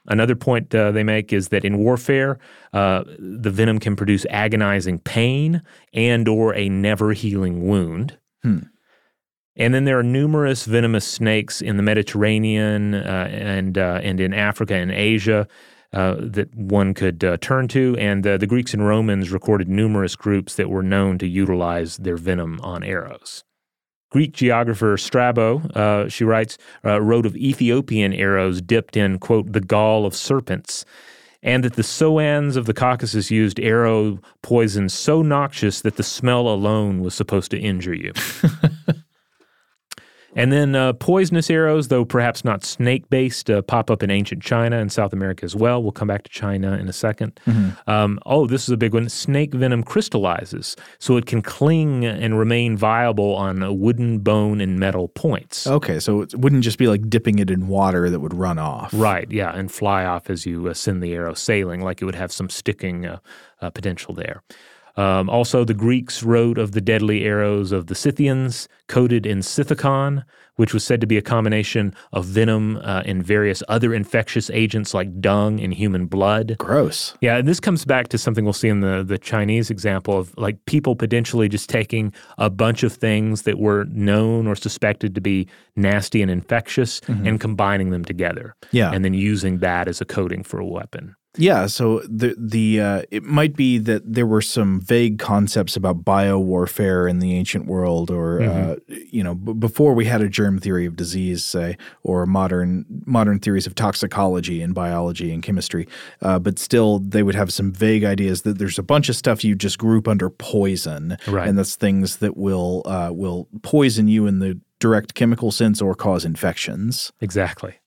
[0.07, 2.39] Another point uh, they make is that in warfare,
[2.73, 5.62] uh, the venom can produce agonizing pain
[5.93, 8.17] and or a never healing wound.
[8.43, 8.59] Hmm.
[9.60, 14.34] And then there are numerous venomous snakes in the Mediterranean uh, and uh, and in
[14.34, 15.48] Africa and Asia
[15.91, 17.95] uh, that one could uh, turn to.
[18.00, 22.17] And uh, the Greeks and Romans recorded numerous groups that were known to utilize their
[22.17, 23.43] venom on arrows.
[24.12, 29.62] Greek geographer Strabo, uh, she writes, uh, wrote of Ethiopian arrows dipped in, quote, the
[29.62, 30.84] gall of serpents,
[31.43, 36.48] and that the Soanes of the Caucasus used arrow poison so noxious that the smell
[36.48, 38.13] alone was supposed to injure you.
[40.35, 44.43] And then uh, poisonous arrows, though perhaps not snake based, uh, pop up in ancient
[44.43, 45.81] China and South America as well.
[45.81, 47.37] We'll come back to China in a 2nd
[47.87, 49.09] Um, oh, this is a big one.
[49.09, 54.79] Snake venom crystallizes, so it can cling and remain viable on uh, wooden, bone, and
[54.79, 55.65] metal points.
[55.67, 58.91] Okay, so it wouldn't just be like dipping it in water that would run off.
[58.93, 62.15] Right, yeah, and fly off as you uh, send the arrow sailing, like it would
[62.15, 63.19] have some sticking uh,
[63.61, 64.43] uh, potential there.
[64.95, 70.23] Um, also, the Greeks wrote of the deadly arrows of the Scythians, coated in Scythicon,
[70.60, 74.93] which was said to be a combination of venom uh, and various other infectious agents
[74.93, 76.58] like dung and human blood.
[76.58, 77.15] Gross.
[77.21, 80.38] Yeah, and this comes back to something we'll see in the, the Chinese example of
[80.38, 85.21] like people potentially just taking a bunch of things that were known or suspected to
[85.21, 85.47] be
[85.78, 88.54] nasty and infectious and combining them together.
[88.71, 88.91] Yeah.
[88.91, 91.15] And then using that as a coating for a weapon.
[91.41, 96.04] Yeah, so the the uh, it might be that there were some vague concepts about
[96.04, 100.60] biowarfare in the ancient world, or uh, you know, b- before we had a germ
[100.60, 105.88] theory of disease, say, or modern modern theories of toxicology in biology and chemistry.
[106.21, 109.43] Uh, but still, they would have some vague ideas that there's a bunch of stuff
[109.43, 111.47] you just group under poison, Right.
[111.47, 115.95] and that's things that will uh, will poison you in the direct chemical sense or
[115.95, 117.12] cause infections.
[117.21, 117.78] Exactly.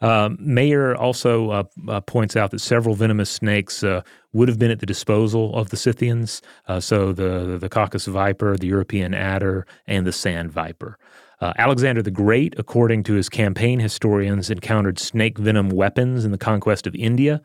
[0.00, 4.70] Um, Mayor also uh, uh, points out that several venomous snakes uh, would have been
[4.70, 6.42] at the disposal of the Scythians.
[6.68, 10.98] Uh, so the the Caucasus viper, the European adder, and the sand viper.
[11.40, 16.38] Uh, Alexander the Great, according to his campaign historians, encountered snake venom weapons in the
[16.38, 17.42] conquest of India,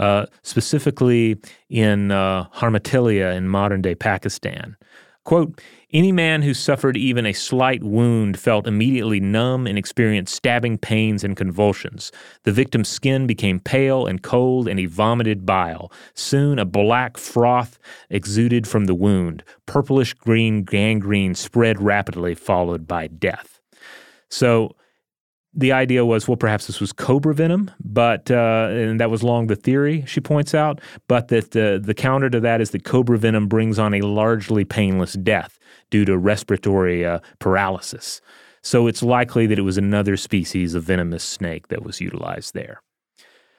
[0.00, 1.36] uh, specifically
[1.68, 4.76] in Harmatelia in modern day Pakistan.
[5.28, 5.60] Quote,
[5.92, 11.22] any man who suffered even a slight wound felt immediately numb and experienced stabbing pains
[11.22, 12.10] and convulsions.
[12.44, 15.92] The victim's skin became pale and cold, and he vomited bile.
[16.14, 19.44] Soon a black froth exuded from the wound.
[19.66, 23.60] Purplish green gangrene spread rapidly, followed by death.
[24.30, 24.76] So
[25.54, 29.46] the idea was, well, perhaps this was cobra venom, but uh, and that was long
[29.46, 30.04] the theory.
[30.06, 33.78] She points out, but that the the counter to that is that cobra venom brings
[33.78, 35.58] on a largely painless death
[35.90, 38.20] due to respiratory uh, paralysis.
[38.62, 42.82] So it's likely that it was another species of venomous snake that was utilized there.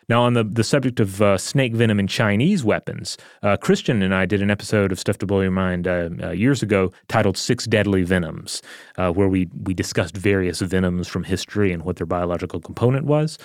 [0.09, 4.13] Now, on the, the subject of uh, snake venom in Chinese weapons, uh, Christian and
[4.13, 7.37] I did an episode of Stuff to Blow Your Mind uh, uh, years ago titled
[7.37, 8.63] Six Deadly Venoms,
[8.97, 13.37] uh, where we, we discussed various venoms from history and what their biological component was.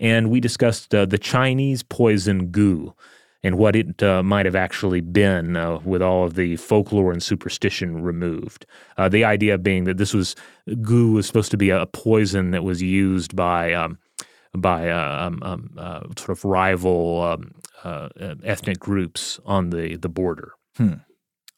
[0.00, 2.92] And we discussed uh, the Chinese poison gu
[3.44, 7.22] and what it uh, might have actually been uh, with all of the folklore and
[7.22, 8.66] superstition removed.
[8.96, 10.34] Uh, the idea being that this was
[10.82, 13.96] gu was supposed to be a poison that was used by um,
[14.54, 17.52] by uh, um, um, uh, sort of rival um,
[17.84, 20.52] uh, uh, ethnic groups on the the border.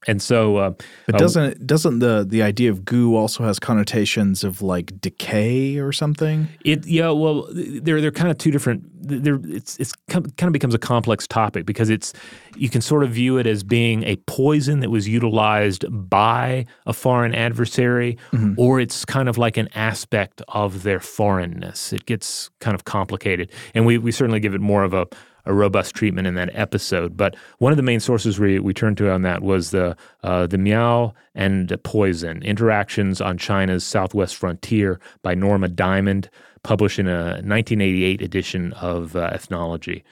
[0.07, 0.73] And so, uh,
[1.07, 5.79] But uh, doesn't doesn't the the idea of gu also has connotations of like decay
[5.79, 6.49] or something?
[6.65, 8.85] It yeah, well, they're they're kind of two different.
[9.03, 12.15] They're it's it's kind of becomes a complex topic because it's
[12.57, 16.93] you can sort of view it as being a poison that was utilized by a
[16.93, 18.17] foreign adversary,
[18.57, 21.93] or it's kind of like an aspect of their foreignness.
[21.93, 25.07] It gets kind of complicated, and we we certainly give it more of a
[25.47, 27.17] a robust treatment in that episode.
[27.17, 30.47] But one of the main sources we, we turned to on that was the uh,
[30.47, 36.29] the Miao and Poison Interactions on China's Southwest Frontier by Norma Diamond,
[36.63, 40.05] published in a 1988 edition of uh, Ethnology.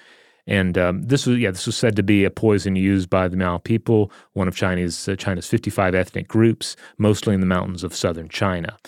[0.47, 3.37] And um, this was yeah, this was said to be a poison used by the
[3.37, 7.95] Miao people, one of China's uh, China's 55 ethnic groups, mostly in the mountains of
[7.95, 8.79] southern China.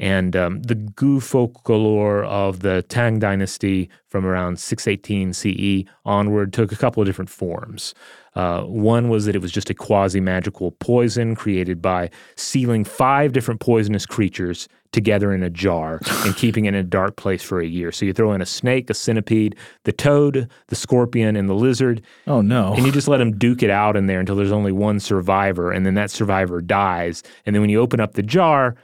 [0.00, 6.72] And um, the Gu folklore of the Tang dynasty from around 618 CE onward took
[6.72, 7.94] a couple of different forms.
[8.34, 13.32] Uh, one was that it was just a quasi magical poison created by sealing five
[13.32, 17.60] different poisonous creatures together in a jar and keeping it in a dark place for
[17.60, 17.92] a year.
[17.92, 22.00] So you throw in a snake, a centipede, the toad, the scorpion, and the lizard,
[22.26, 22.72] Oh no.
[22.72, 25.70] and you just let them duke it out in there until there's only one survivor,
[25.70, 27.22] and then that survivor dies.
[27.44, 28.76] And then when you open up the jar,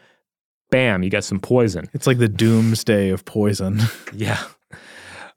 [0.70, 1.88] bam, you got some poison.
[1.92, 3.81] it's like the doomsday of poison.
[4.12, 4.42] Yeah.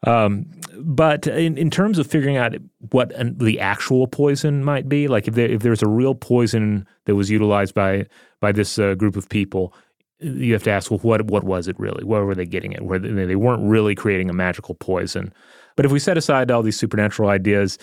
[0.07, 0.45] Um,
[0.77, 2.55] but in, in terms of figuring out
[2.91, 6.87] what an, the actual poison might be, like if there if there's a real poison
[7.05, 8.05] that was utilized by
[8.39, 9.73] by this uh, group of people,
[10.19, 12.05] you have to ask, well, what what was it really?
[12.05, 12.83] Where were they getting it?
[12.83, 15.33] Where they, they weren't really creating a magical poison.
[15.75, 17.77] But if we set aside all these supernatural ideas,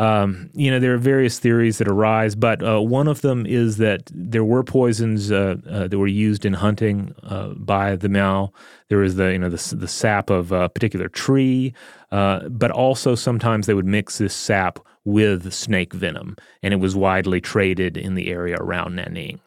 [0.00, 3.76] um, you know, there are various theories that arise, but uh, one of them is
[3.76, 8.50] that there were poisons uh, uh, that were used in hunting uh, by the Miao.
[8.88, 11.74] There was the, you know, the, the sap of a particular tree,
[12.12, 16.96] uh, but also sometimes they would mix this sap with snake venom, and it was
[16.96, 19.38] widely traded in the area around Nanning.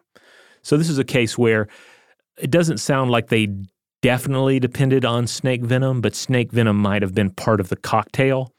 [0.61, 1.67] So this is a case where
[2.37, 3.47] it doesn't sound like they
[4.03, 8.53] definitely depended on snake venom, but snake venom might have been part of the cocktail.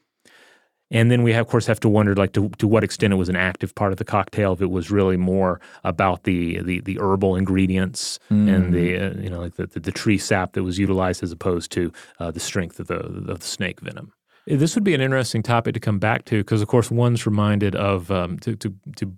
[0.91, 3.29] And then we, of course, have to wonder, like, to, to what extent it was
[3.29, 4.53] an active part of the cocktail.
[4.53, 9.31] If it was really more about the the, the herbal ingredients and the uh, you
[9.31, 12.41] know like the, the, the tree sap that was utilized as opposed to uh, the
[12.41, 14.13] strength of the of the snake venom.
[14.47, 17.75] This would be an interesting topic to come back to because, of course, one's reminded
[17.75, 19.13] of um, to, to to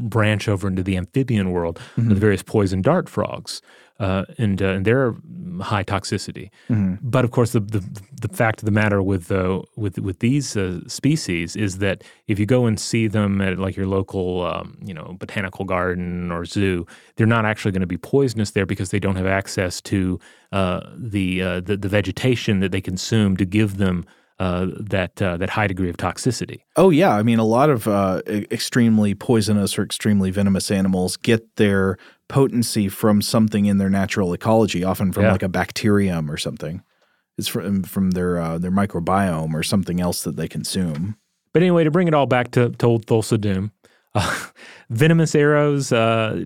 [0.00, 2.08] branch over into the amphibian world mm-hmm.
[2.08, 3.62] the various poison dart frogs
[4.00, 5.14] uh, and, uh, and their
[5.60, 6.50] high toxicity.
[6.68, 6.96] Mm-hmm.
[7.00, 7.84] But of course, the, the,
[8.20, 12.38] the fact of the matter with uh, with with these uh, species is that if
[12.38, 16.44] you go and see them at like your local um, you know botanical garden or
[16.44, 16.86] zoo,
[17.16, 20.18] they're not actually going to be poisonous there because they don't have access to
[20.52, 24.04] uh, the, uh, the the vegetation that they consume to give them
[24.44, 26.60] uh, that uh, that high degree of toxicity.
[26.76, 31.56] Oh yeah, I mean a lot of uh, extremely poisonous or extremely venomous animals get
[31.56, 31.96] their
[32.28, 35.32] potency from something in their natural ecology, often from yeah.
[35.32, 36.82] like a bacterium or something.
[37.38, 41.16] It's from from their uh, their microbiome or something else that they consume.
[41.54, 43.72] But anyway, to bring it all back to, to old Thulsa Doom,
[44.14, 44.48] uh,
[44.90, 46.44] venomous arrows uh,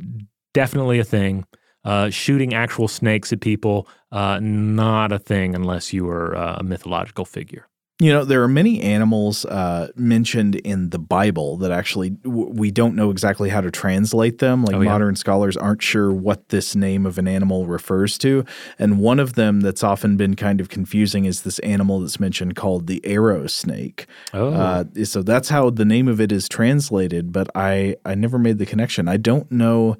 [0.54, 1.46] definitely a thing.
[1.84, 6.62] Uh, shooting actual snakes at people, uh, not a thing unless you were uh, a
[6.62, 7.67] mythological figure.
[8.00, 12.70] You know, there are many animals uh, mentioned in the Bible that actually w- we
[12.70, 14.64] don't know exactly how to translate them.
[14.64, 14.90] Like oh, yeah.
[14.90, 18.44] modern scholars aren't sure what this name of an animal refers to.
[18.78, 22.54] And one of them that's often been kind of confusing is this animal that's mentioned
[22.54, 24.06] called the arrow snake.
[24.32, 24.52] Oh.
[24.52, 28.58] Uh, so that's how the name of it is translated, but I, I never made
[28.58, 29.08] the connection.
[29.08, 29.96] I don't know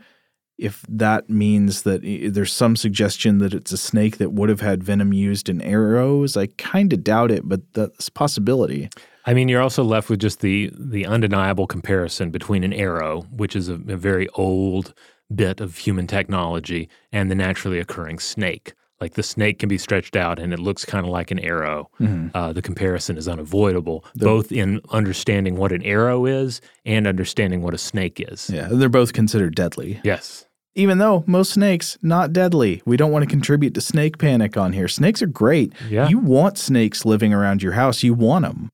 [0.59, 4.83] if that means that there's some suggestion that it's a snake that would have had
[4.83, 6.37] venom used in arrows.
[6.37, 8.91] I kind of doubt it, but that's a possibility.
[9.25, 13.55] I mean, you're also left with just the the undeniable comparison between an arrow, which
[13.55, 14.95] is a, a very old
[15.33, 18.75] bit of human technology, and the naturally occurring snake.
[19.01, 21.89] Like the snake can be stretched out and it looks kind of like an arrow.
[22.01, 22.37] Mm-hmm.
[22.37, 27.63] Uh, the comparison is unavoidable, they're, both in understanding what an arrow is and understanding
[27.63, 28.51] what a snake is.
[28.51, 30.01] Yeah, they're both considered deadly.
[30.03, 30.48] Yes
[30.79, 32.81] even though most snakes not deadly.
[32.87, 34.87] We don't want to contribute to snake panic on here.
[34.87, 35.73] Snakes are great.
[35.91, 36.09] Yeah.
[36.09, 38.05] You want snakes living around your house.
[38.05, 38.71] You want them.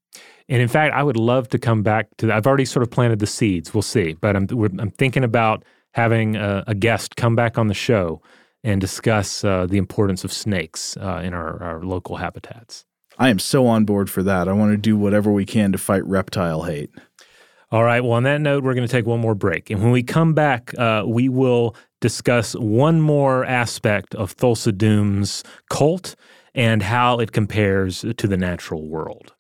[0.47, 2.37] And in fact, I would love to come back to that.
[2.37, 3.73] I've already sort of planted the seeds.
[3.73, 4.13] We'll see.
[4.13, 4.47] But I'm,
[4.79, 8.21] I'm thinking about having a, a, guest come back on the show
[8.63, 12.85] and discuss uh, the importance of snakes uh, in our, our local habitats.
[13.17, 14.49] I am so on board for that.
[14.49, 16.91] I want to do whatever we can to fight reptile hate.
[17.75, 18.05] All right.
[18.05, 19.69] Well, on that note, we're going to take one more break.
[19.69, 25.43] And when we come back, uh, we will discuss one more aspect of Thulsa Doom's
[25.71, 26.15] cult
[26.55, 29.35] and how it compares to the natural world.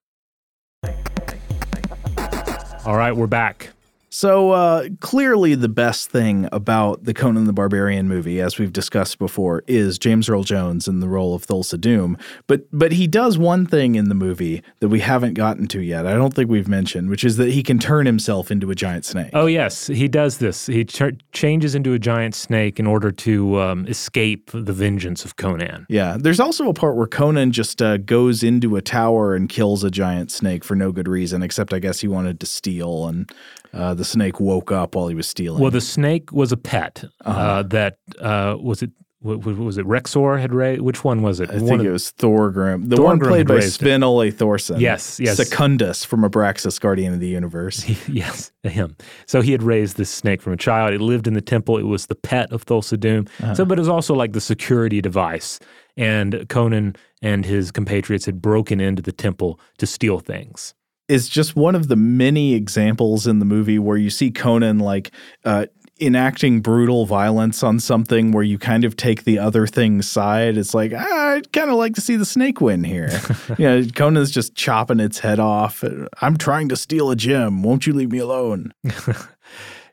[2.84, 3.73] All right, we're back.
[4.16, 9.18] So uh, clearly, the best thing about the Conan the Barbarian movie, as we've discussed
[9.18, 12.16] before, is James Earl Jones in the role of Thulsa Doom.
[12.46, 16.06] But but he does one thing in the movie that we haven't gotten to yet.
[16.06, 19.04] I don't think we've mentioned, which is that he can turn himself into a giant
[19.04, 19.30] snake.
[19.32, 20.66] Oh yes, he does this.
[20.66, 25.34] He ch- changes into a giant snake in order to um, escape the vengeance of
[25.34, 25.86] Conan.
[25.88, 29.82] Yeah, there's also a part where Conan just uh, goes into a tower and kills
[29.82, 33.28] a giant snake for no good reason, except I guess he wanted to steal and
[33.74, 35.60] uh, the snake woke up while he was stealing.
[35.60, 37.40] Well, the snake was a pet uh-huh.
[37.40, 38.90] uh, that uh, was it.
[39.20, 40.82] was it Rexor had raised?
[40.82, 41.50] Which one was it?
[41.50, 42.88] I one think of, it was Thorgrim.
[42.88, 44.80] The Thorgrim one played by Sven Ole Thorsen.
[44.80, 45.36] Yes, yes.
[45.36, 47.88] Secundus from Abraxas, Guardian of the Universe.
[48.08, 48.96] yes, him.
[49.26, 50.94] So he had raised this snake from a child.
[50.94, 51.78] It lived in the temple.
[51.78, 53.26] It was the pet of Thulsa Doom.
[53.42, 53.54] Uh-huh.
[53.54, 55.58] So, but it was also like the security device.
[55.96, 60.74] And Conan and his compatriots had broken into the temple to steal things
[61.08, 65.10] is just one of the many examples in the movie where you see Conan like
[65.44, 65.66] uh,
[66.00, 70.56] enacting brutal violence on something where you kind of take the other thing's side.
[70.56, 73.10] It's like, ah, I'd kind of like to see the snake win here.
[73.58, 75.84] you know, Conan's just chopping its head off.
[76.20, 77.62] I'm trying to steal a gem.
[77.62, 78.72] Won't you leave me alone?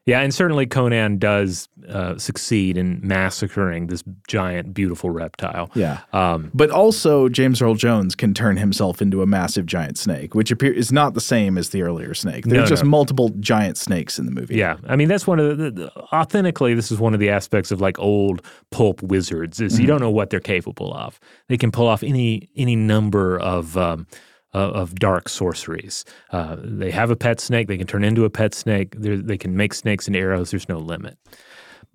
[0.08, 5.70] Yeah, and certainly Conan does uh, succeed in massacring this giant, beautiful reptile.
[5.76, 10.34] Yeah, um, but also James Earl Jones can turn himself into a massive giant snake,
[10.34, 12.46] which appear is not the same as the earlier snake.
[12.46, 12.90] There's no, just no.
[12.90, 14.56] multiple giant snakes in the movie.
[14.56, 17.70] Yeah, I mean that's one of the, the authentically this is one of the aspects
[17.70, 18.42] of like old
[18.72, 19.82] pulp wizards is mm-hmm.
[19.82, 21.20] you don't know what they're capable of.
[21.48, 23.78] They can pull off any any number of.
[23.78, 24.08] Um,
[24.54, 26.06] of dark sorceries.
[26.32, 27.68] Uh, they have a pet snake.
[27.68, 28.96] They can turn into a pet snake.
[28.98, 30.52] They're, they can make snakes and arrows.
[30.52, 31.18] There's no limit.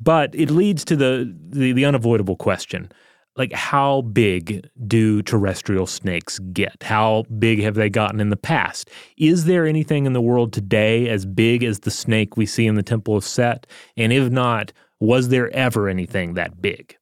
[0.01, 2.91] But it leads to the, the, the unavoidable question
[3.37, 6.83] like how big do terrestrial snakes get?
[6.83, 8.91] How big have they gotten in the past?
[9.19, 12.75] Is there anything in the world today as big as the snake we see in
[12.75, 13.67] the Temple of Set?
[13.97, 16.97] And if not, was there ever anything that big?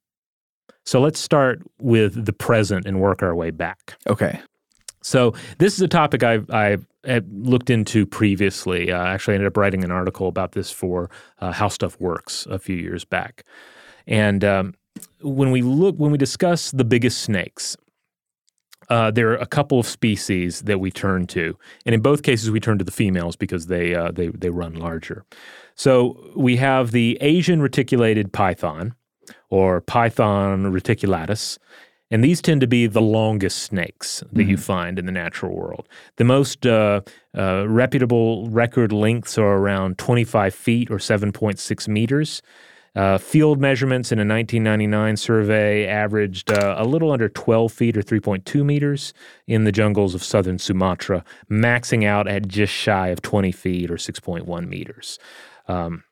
[0.85, 3.97] So let's start with the present and work our way back.
[4.07, 4.41] Okay.
[5.05, 6.87] So this is a topic I've, I've
[7.31, 8.91] looked into previously.
[8.91, 12.47] Uh, actually, I ended up writing an article about this for uh, How Stuff Works
[12.47, 13.45] a few years back.
[14.07, 14.75] And um,
[15.21, 17.77] when we look, when we discuss the biggest snakes,
[18.89, 22.51] uh, there are a couple of species that we turn to, and in both cases
[22.51, 25.25] we turn to the females because they uh, they they run larger.
[25.75, 28.95] So we have the Asian reticulated python,
[29.49, 31.59] or Python reticulatus,
[32.15, 34.51] and these tend to be the longest snakes that mm-hmm.
[34.51, 35.89] you find in the natural world.
[36.15, 37.01] The most uh,
[37.37, 42.41] uh, reputable record lengths are around 25 feet or 7.6 meters.
[42.95, 48.03] Uh, field measurements in a 1999 survey averaged uh, a little under 12 feet or
[48.03, 49.13] 3.2 meters
[49.49, 53.97] in the jungles of southern Sumatra, maxing out at just shy of 20 feet or
[53.97, 55.19] 6.1 meters.
[55.67, 56.05] Um,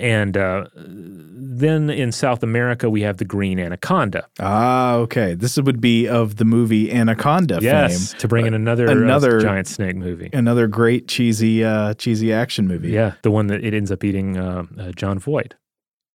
[0.00, 4.26] and uh, then in South America, we have the green anaconda.
[4.38, 5.34] Ah, okay.
[5.34, 8.20] This would be of the movie Anaconda yes, fame.
[8.20, 10.30] to bring in another, uh, another uh, giant snake movie.
[10.32, 12.90] Another great cheesy uh, cheesy action movie.
[12.90, 15.54] Yeah, the one that it ends up eating uh, uh, Jon Voight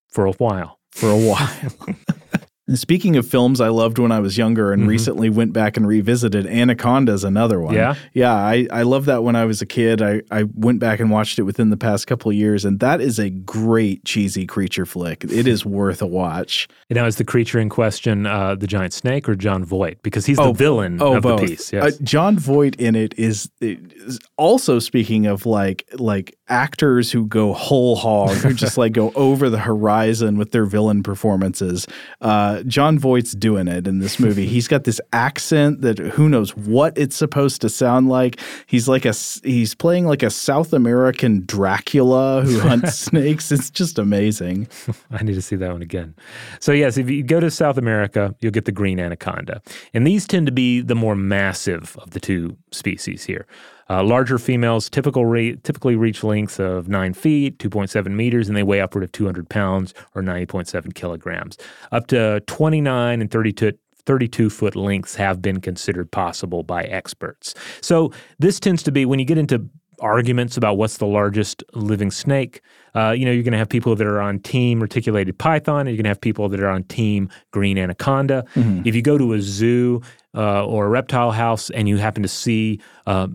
[0.09, 0.79] for a while.
[0.91, 1.49] For a while.
[2.73, 4.89] Speaking of films I loved when I was younger and mm-hmm.
[4.89, 7.75] recently went back and revisited, Anaconda's another one.
[7.75, 7.93] Yeah.
[8.13, 8.33] Yeah.
[8.33, 10.01] I, I loved that when I was a kid.
[10.01, 13.01] I, I went back and watched it within the past couple of years, and that
[13.01, 15.23] is a great cheesy creature flick.
[15.25, 16.67] It is worth a watch.
[16.89, 20.01] Now, is the creature in question uh, the giant snake or Jon Voight?
[20.01, 21.41] Because he's the oh, villain oh, of both.
[21.41, 21.71] the piece.
[21.71, 21.83] Yes.
[21.83, 27.53] Uh, Jon Voight in it is, is also speaking of like like actors who go
[27.53, 31.87] whole hog, who just like go over the horizon with their villain performances.
[32.21, 34.45] Uh, Jon Voight's doing it in this movie.
[34.55, 38.39] He's got this accent that who knows what it's supposed to sound like.
[38.65, 43.51] He's like a he's playing like a South American Dracula who hunts snakes.
[43.51, 44.67] It's just amazing.
[45.11, 46.15] I need to see that one again.
[46.59, 49.61] So yes, if you go to South America, you'll get the green anaconda,
[49.93, 53.45] and these tend to be the more massive of the two species here.
[53.89, 58.63] Uh, larger females typical rate, typically reach lengths of 9 feet, 2.7 meters, and they
[58.63, 61.57] weigh upward of 200 pounds or 90.7 kilograms.
[61.91, 63.73] Up to 29 and 32,
[64.05, 67.53] 32 foot lengths have been considered possible by experts.
[67.81, 69.69] So this tends to be when you get into
[69.99, 72.61] arguments about what's the largest living snake.
[72.93, 75.89] Uh, you know, you're going to have people that are on team reticulated python, and
[75.89, 78.45] you're going to have people that are on team green anaconda.
[78.55, 78.81] Mm-hmm.
[78.85, 80.01] If you go to a zoo
[80.35, 83.27] uh, or a reptile house and you happen to see uh,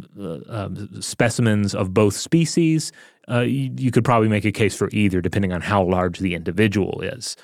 [0.48, 0.68] uh
[1.00, 2.92] specimens of both species,
[3.30, 6.34] uh, you, you could probably make a case for either, depending on how large the
[6.34, 7.36] individual is.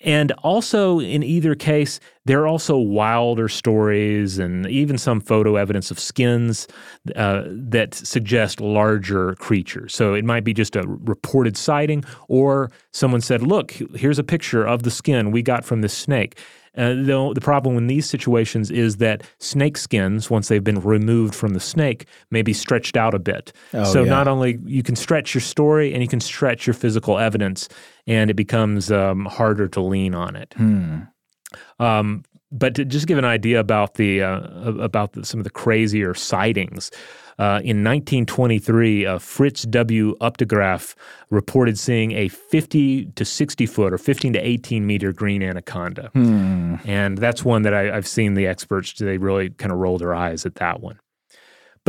[0.00, 5.90] And also, in either case, there are also wilder stories and even some photo evidence
[5.90, 6.68] of skins
[7.16, 9.94] uh, that suggest larger creatures.
[9.94, 14.62] So it might be just a reported sighting, or someone said, Look, here's a picture
[14.62, 16.38] of the skin we got from this snake.
[16.76, 21.34] Uh, the, the problem in these situations is that snake skins, once they've been removed
[21.34, 23.54] from the snake, may be stretched out a bit.
[23.72, 24.10] Oh, so yeah.
[24.10, 27.70] not only you can stretch your story and you can stretch your physical evidence,
[28.06, 30.52] and it becomes um, harder to lean on it.
[30.58, 30.98] Hmm.
[31.78, 34.40] Um, but to just give an idea about the uh,
[34.80, 36.90] about the, some of the crazier sightings.
[37.38, 40.16] Uh, in 1923, uh, Fritz W.
[40.20, 40.96] Up de Graff
[41.30, 46.10] reported seeing a 50 to 60 foot or 15 to 18 meter green anaconda.
[46.14, 46.76] Hmm.
[46.84, 50.16] And that's one that I, I've seen the experts, they really kind of roll their
[50.16, 50.98] eyes at that one.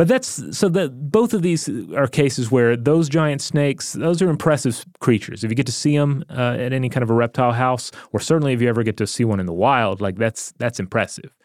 [0.00, 4.30] But that's so that both of these are cases where those giant snakes, those are
[4.30, 5.44] impressive creatures.
[5.44, 8.18] If you get to see them uh, at any kind of a reptile house, or
[8.18, 11.36] certainly if you ever get to see one in the wild, like that's that's impressive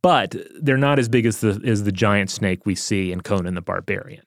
[0.00, 3.54] but they're not as big as the as the giant snake we see in Conan
[3.54, 4.22] the Barbarian.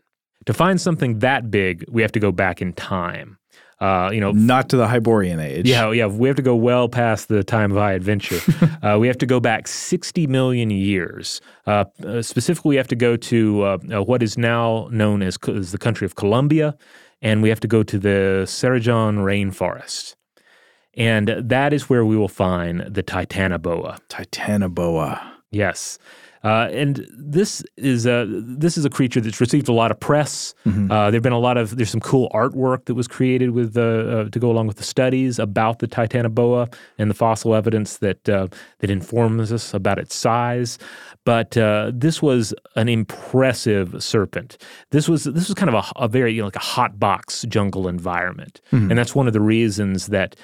[0.48, 3.38] To find something that big, we have to go back in time.
[3.82, 5.68] Uh, you know, not to the Hyborian age.
[5.68, 8.40] Yeah, yeah, we have to go well past the time of high adventure.
[8.82, 11.42] uh, we have to go back 60 million years.
[11.68, 15.38] Uh, uh specifically, we have to go to uh, uh, what is now known as,
[15.50, 16.78] as, the country of Colombia,
[17.22, 20.16] and we have to go to the Cerrejón rainforest.
[20.94, 24.00] And that is where we will find the Titanoboa.
[24.08, 25.22] Titanoboa.
[25.52, 26.00] Yes.
[26.46, 30.54] Uh, and this is a this is a creature that's received a lot of press.
[30.68, 30.92] Mm-hmm.
[30.92, 33.82] Uh, there've been a lot of there's some cool artwork that was created with uh,
[33.82, 38.30] uh to go along with the studies about the Titanoboa and the fossil evidence that
[38.30, 40.78] uh, that informs us about its size.
[41.24, 44.60] But uh, this was an impressive serpent.
[44.92, 47.44] This was this was kind of a, a very you know, like a hot box
[47.50, 48.92] jungle environment, mm-hmm.
[48.92, 50.36] and that's one of the reasons that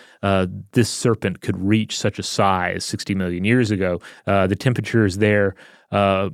[0.72, 4.00] this serpent could reach such a size 60 million years ago.
[4.26, 5.56] the temperatures there
[5.92, 6.30] uh,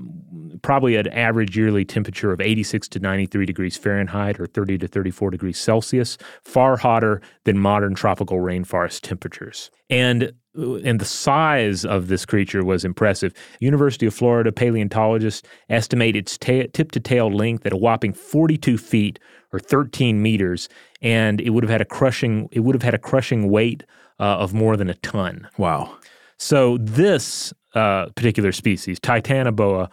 [0.62, 5.32] probably an average yearly temperature of 86 to 93 degrees Fahrenheit or 30 to 34
[5.32, 9.72] degrees Celsius, far hotter than modern tropical rainforest temperatures.
[9.90, 13.32] And and the size of this creature was impressive.
[13.60, 18.76] University of Florida paleontologists estimate its ta- tip to tail length at a whopping 42
[18.80, 19.20] feet
[19.54, 20.68] or 13 meters,
[21.00, 23.84] and it would have had a crushing it would have had a crushing weight
[24.20, 25.48] uh, of more than a ton.
[25.58, 25.98] Wow.
[26.38, 29.90] So this uh, particular species, Titanoboa,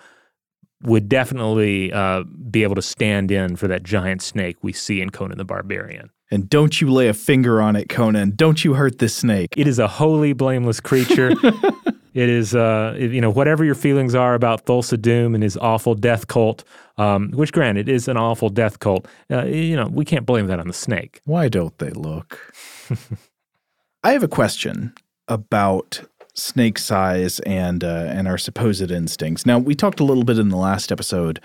[0.82, 5.10] would definitely uh, be able to stand in for that giant snake we see in
[5.10, 6.10] Conan the Barbarian.
[6.30, 8.32] And don't you lay a finger on it, Conan.
[8.36, 9.54] Don't you hurt this snake.
[9.56, 11.30] It is a wholly blameless creature.
[12.14, 15.56] it is, uh, it- you know, whatever your feelings are about Thulsa Doom and his
[15.56, 16.64] awful death cult,
[16.98, 20.58] um, which granted is an awful death cult, uh, you know, we can't blame that
[20.60, 21.20] on the snake.
[21.24, 22.52] Why don't they look?
[24.02, 24.92] I have a question
[25.28, 26.02] about
[26.34, 29.46] snake size and uh, and our supposed instincts.
[29.46, 31.40] Now, we talked a little bit in the last episode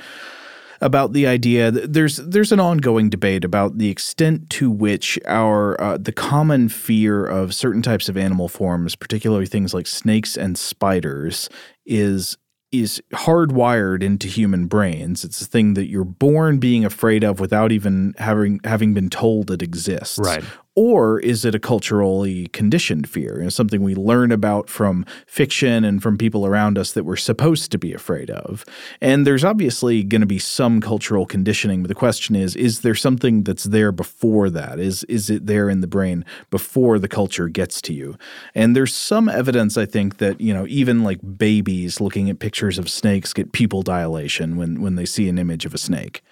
[0.81, 5.79] about the idea that there's there's an ongoing debate about the extent to which our
[5.81, 10.57] uh, the common fear of certain types of animal forms, particularly things like snakes and
[10.57, 11.49] spiders,
[11.85, 12.37] is
[12.71, 15.23] is hardwired into human brains.
[15.23, 19.51] It's a thing that you're born being afraid of without even having having been told
[19.51, 20.19] it exists.
[20.19, 20.43] Right.
[20.81, 23.39] Or is it a culturally conditioned fear?
[23.39, 27.17] You know, something we learn about from fiction and from people around us that we're
[27.17, 28.63] supposed to be afraid of.
[29.01, 32.95] And there's obviously going to be some cultural conditioning, but the question is, is there
[32.95, 34.79] something that's there before that?
[34.79, 38.15] Is is it there in the brain before the culture gets to you?
[38.55, 42.79] And there's some evidence, I think, that, you know, even like babies looking at pictures
[42.79, 46.23] of snakes get pupil dilation when when they see an image of a snake.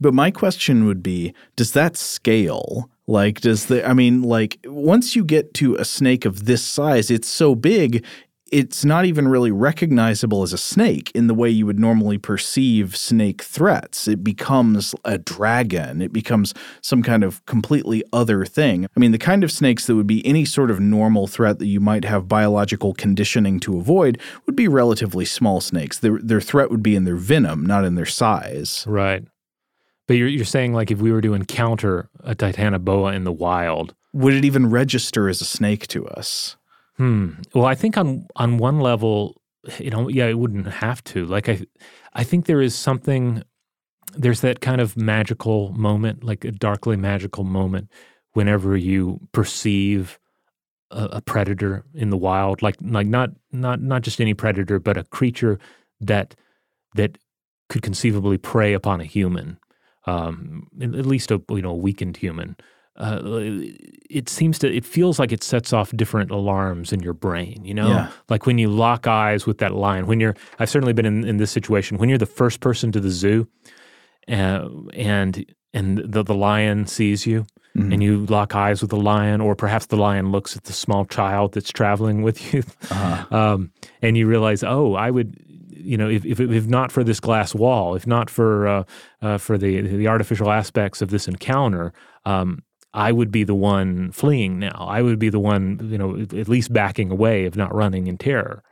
[0.00, 2.88] But my question would be Does that scale?
[3.10, 7.10] Like, does the, I mean, like, once you get to a snake of this size,
[7.10, 8.04] it's so big,
[8.52, 12.96] it's not even really recognizable as a snake in the way you would normally perceive
[12.96, 14.06] snake threats.
[14.06, 18.86] It becomes a dragon, it becomes some kind of completely other thing.
[18.96, 21.66] I mean, the kind of snakes that would be any sort of normal threat that
[21.66, 25.98] you might have biological conditioning to avoid would be relatively small snakes.
[25.98, 28.84] Their, their threat would be in their venom, not in their size.
[28.86, 29.24] Right.
[30.10, 33.94] But you're, you're saying, like, if we were to encounter a Titanoboa in the wild,
[34.12, 36.56] would it even register as a snake to us?
[36.96, 37.34] Hmm.
[37.54, 39.40] Well, I think on on one level,
[39.78, 41.26] you know, yeah, it wouldn't have to.
[41.26, 41.64] Like I,
[42.12, 43.44] I think there is something.
[44.16, 47.88] There's that kind of magical moment, like a darkly magical moment,
[48.32, 50.18] whenever you perceive
[50.90, 54.96] a, a predator in the wild, like like not not not just any predator, but
[54.96, 55.60] a creature
[56.00, 56.34] that
[56.96, 57.16] that
[57.68, 59.59] could conceivably prey upon a human,
[60.06, 62.56] um, at least a you know weakened human
[62.96, 63.20] uh,
[64.10, 67.74] it seems to it feels like it sets off different alarms in your brain you
[67.74, 68.08] know Yeah.
[68.28, 71.36] like when you lock eyes with that lion when you're i've certainly been in, in
[71.36, 73.46] this situation when you're the first person to the zoo
[74.28, 77.46] uh, and and the, the lion sees you
[77.76, 77.92] Mm-hmm.
[77.92, 81.04] and you lock eyes with the lion or perhaps the lion looks at the small
[81.04, 83.26] child that's traveling with you Uh-huh.
[83.36, 83.70] um,
[84.02, 85.36] and you realize oh i would
[85.82, 88.84] you know if, if, if not for this glass wall if not for uh,
[89.22, 91.92] uh, for the the artificial aspects of this encounter
[92.26, 92.62] um,
[92.92, 94.84] I would be the one fleeing now.
[94.90, 98.18] I would be the one, you know, at least backing away, if not running in
[98.18, 98.64] terror.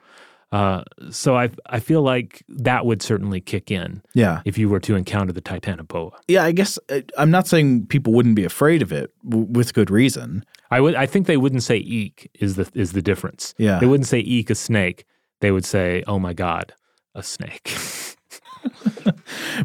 [0.50, 4.40] Uh, so I I feel like that would certainly kick in Yeah.
[4.44, 6.12] if you were to encounter the Titanoboa.
[6.26, 9.72] Yeah, I guess uh, I'm not saying people wouldn't be afraid of it w- with
[9.72, 10.44] good reason.
[10.70, 13.54] I would I think they wouldn't say eek is the is the difference.
[13.56, 13.78] Yeah.
[13.78, 15.04] They wouldn't say eek a snake.
[15.40, 16.72] They would say, oh my god,
[17.18, 17.76] a snake.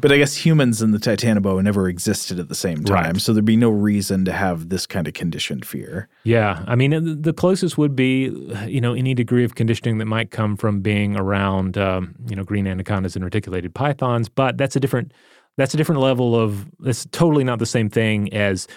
[0.01, 3.21] But I guess humans and the Titanoboa never existed at the same time, Right.
[3.21, 6.07] so there'd be no reason to have this kind of conditioned fear.
[6.23, 8.25] Yeah, I mean, the the closest would be,
[8.67, 12.43] you know, any degree of conditioning that might come from being around, um, you know,
[12.43, 14.29] green anacondas and reticulated pythons.
[14.29, 15.11] But that's a different,
[15.57, 16.67] that's a different level of.
[16.79, 18.67] That's totally not the same thing as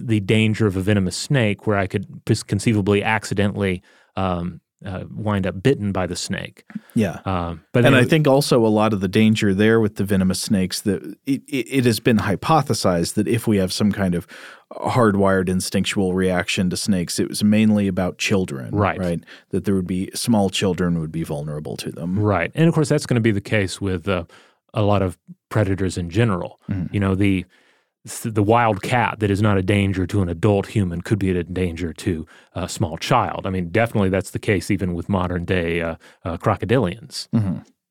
[0.00, 2.06] the danger of a venomous snake, where I could
[2.46, 3.82] conceivably accidentally
[4.16, 6.64] um, uh, wind up bitten by the snake.
[6.94, 7.20] Yeah.
[7.24, 10.40] Um, but and I think also a lot of the danger there with the venomous
[10.40, 14.26] snakes that it, it, it has been hypothesized that if we have some kind of
[14.72, 18.98] hardwired instinctual reaction to snakes, it was mainly about children, Right.
[18.98, 19.24] Right.
[19.50, 22.18] That there would be small children would be vulnerable to them.
[22.18, 22.50] Right.
[22.54, 24.24] And of course, that's going to be the case with uh,
[24.74, 25.18] a lot of
[25.48, 26.60] predators in general.
[26.90, 27.44] You know, the
[28.04, 31.44] the wild cat that is not a danger to an adult human could be a
[31.44, 33.46] danger to a small child.
[33.46, 37.28] I mean, definitely that's the case even with modern day uh, uh, crocodilians.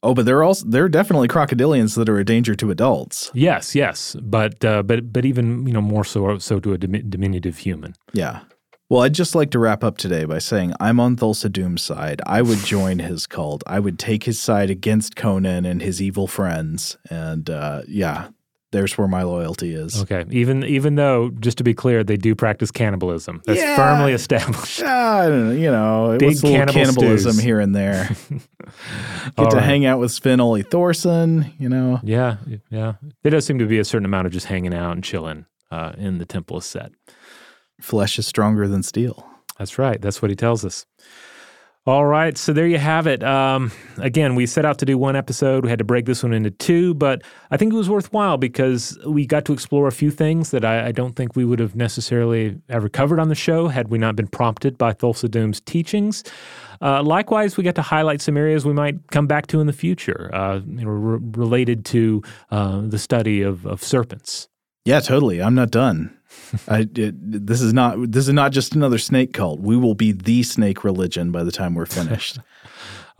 [0.03, 3.31] Oh, but there are also there are definitely crocodilians that are a danger to adults.
[3.33, 7.59] Yes, yes, but uh, but but even you know more so so to a diminutive
[7.59, 7.93] human.
[8.13, 8.41] Yeah.
[8.89, 12.21] Well, I'd just like to wrap up today by saying I'm on Thulsa Doom's side.
[12.25, 13.63] I would join his cult.
[13.65, 16.97] I would take his side against Conan and his evil friends.
[17.09, 18.31] And uh, yeah,
[18.71, 20.01] there's where my loyalty is.
[20.03, 23.41] Okay, even even though just to be clear, they do practice cannibalism.
[23.45, 23.75] That's Yeah.
[23.75, 24.81] firmly established.
[24.83, 27.43] I don't know, you know, Big cannibal cannibalism stews.
[27.43, 28.09] here and there.
[29.37, 29.65] All Get to right.
[29.65, 31.99] hang out with Sven Ole Thorsen, you know.
[32.03, 32.37] Yeah,
[32.69, 32.93] yeah.
[33.23, 35.91] There does seem to be a certain amount of just hanging out and chilling uh,
[35.97, 36.91] in the temple Set.
[37.81, 39.27] Flesh is stronger than steel.
[39.57, 40.01] That's right.
[40.01, 40.85] That's what he tells us.
[41.87, 43.23] All right, so there you have it.
[43.23, 45.63] Um, again, we set out to do one episode.
[45.63, 48.99] We had to break this one into two, but I think it was worthwhile because
[49.07, 51.75] we got to explore a few things that I, I don't think we would have
[51.75, 56.23] necessarily ever covered on the show had we not been prompted by Thulsa Doom's teachings.
[56.83, 59.73] Uh, likewise, we get to highlight some areas we might come back to in the
[59.73, 62.21] future, uh, you know, re- related to
[62.51, 64.49] uh, the study of, of serpents.
[64.85, 65.41] Yeah, totally.
[65.41, 66.17] I'm not done.
[66.67, 67.15] I, it,
[67.47, 69.59] this is not this is not just another snake cult.
[69.59, 72.39] We will be the snake religion by the time we're finished.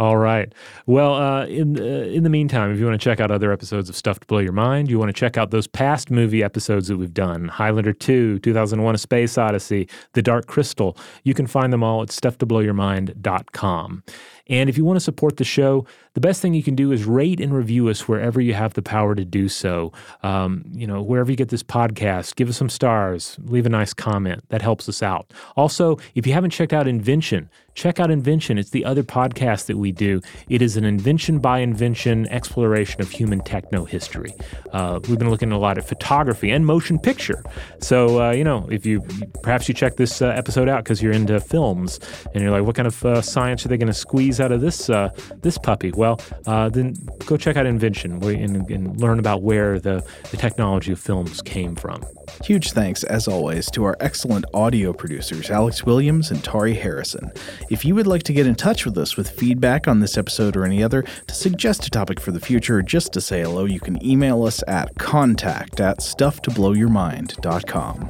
[0.01, 0.51] All right.
[0.87, 3.87] Well, uh, in uh, in the meantime, if you want to check out other episodes
[3.87, 6.87] of Stuff to Blow Your Mind, you want to check out those past movie episodes
[6.87, 10.97] that we've done: Highlander 2, 2001: A Space Odyssey, The Dark Crystal.
[11.23, 14.03] You can find them all at stufftoblowyourmind.com.
[14.47, 17.05] And if you want to support the show, the best thing you can do is
[17.05, 19.93] rate and review us wherever you have the power to do so.
[20.23, 23.93] Um, you know, wherever you get this podcast, give us some stars, leave a nice
[23.93, 24.43] comment.
[24.49, 25.31] That helps us out.
[25.55, 28.57] Also, if you haven't checked out Invention, check out Invention.
[28.57, 30.21] It's the other podcast that we do.
[30.49, 34.33] It is an invention by invention exploration of human techno history.
[34.71, 37.43] Uh, we've been looking a lot at photography and motion picture.
[37.79, 39.01] So, uh, you know, if you
[39.43, 41.99] perhaps you check this uh, episode out because you're into films
[42.33, 44.61] and you're like, what kind of uh, science are they going to squeeze out of
[44.61, 45.09] this uh,
[45.41, 45.91] this puppy?
[45.91, 46.95] Well, uh, then
[47.25, 51.75] go check out Invention and, and learn about where the, the technology of films came
[51.75, 52.03] from.
[52.43, 57.31] Huge thanks, as always, to our excellent audio producers, Alex Williams and Tari Harrison.
[57.71, 60.57] If you would like to get in touch with us with feedback on this episode
[60.57, 63.63] or any other, to suggest a topic for the future, or just to say hello,
[63.63, 68.09] you can email us at contact at stufftoblowyourmind.com.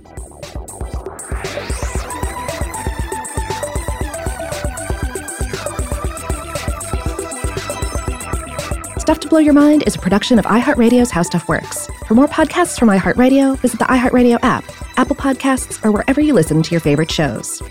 [8.98, 11.88] Stuff to Blow Your Mind is a production of iHeartRadio's How Stuff Works.
[12.08, 14.64] For more podcasts from iHeartRadio, visit the iHeartRadio app,
[14.98, 17.62] Apple Podcasts, or wherever you listen to your favorite shows.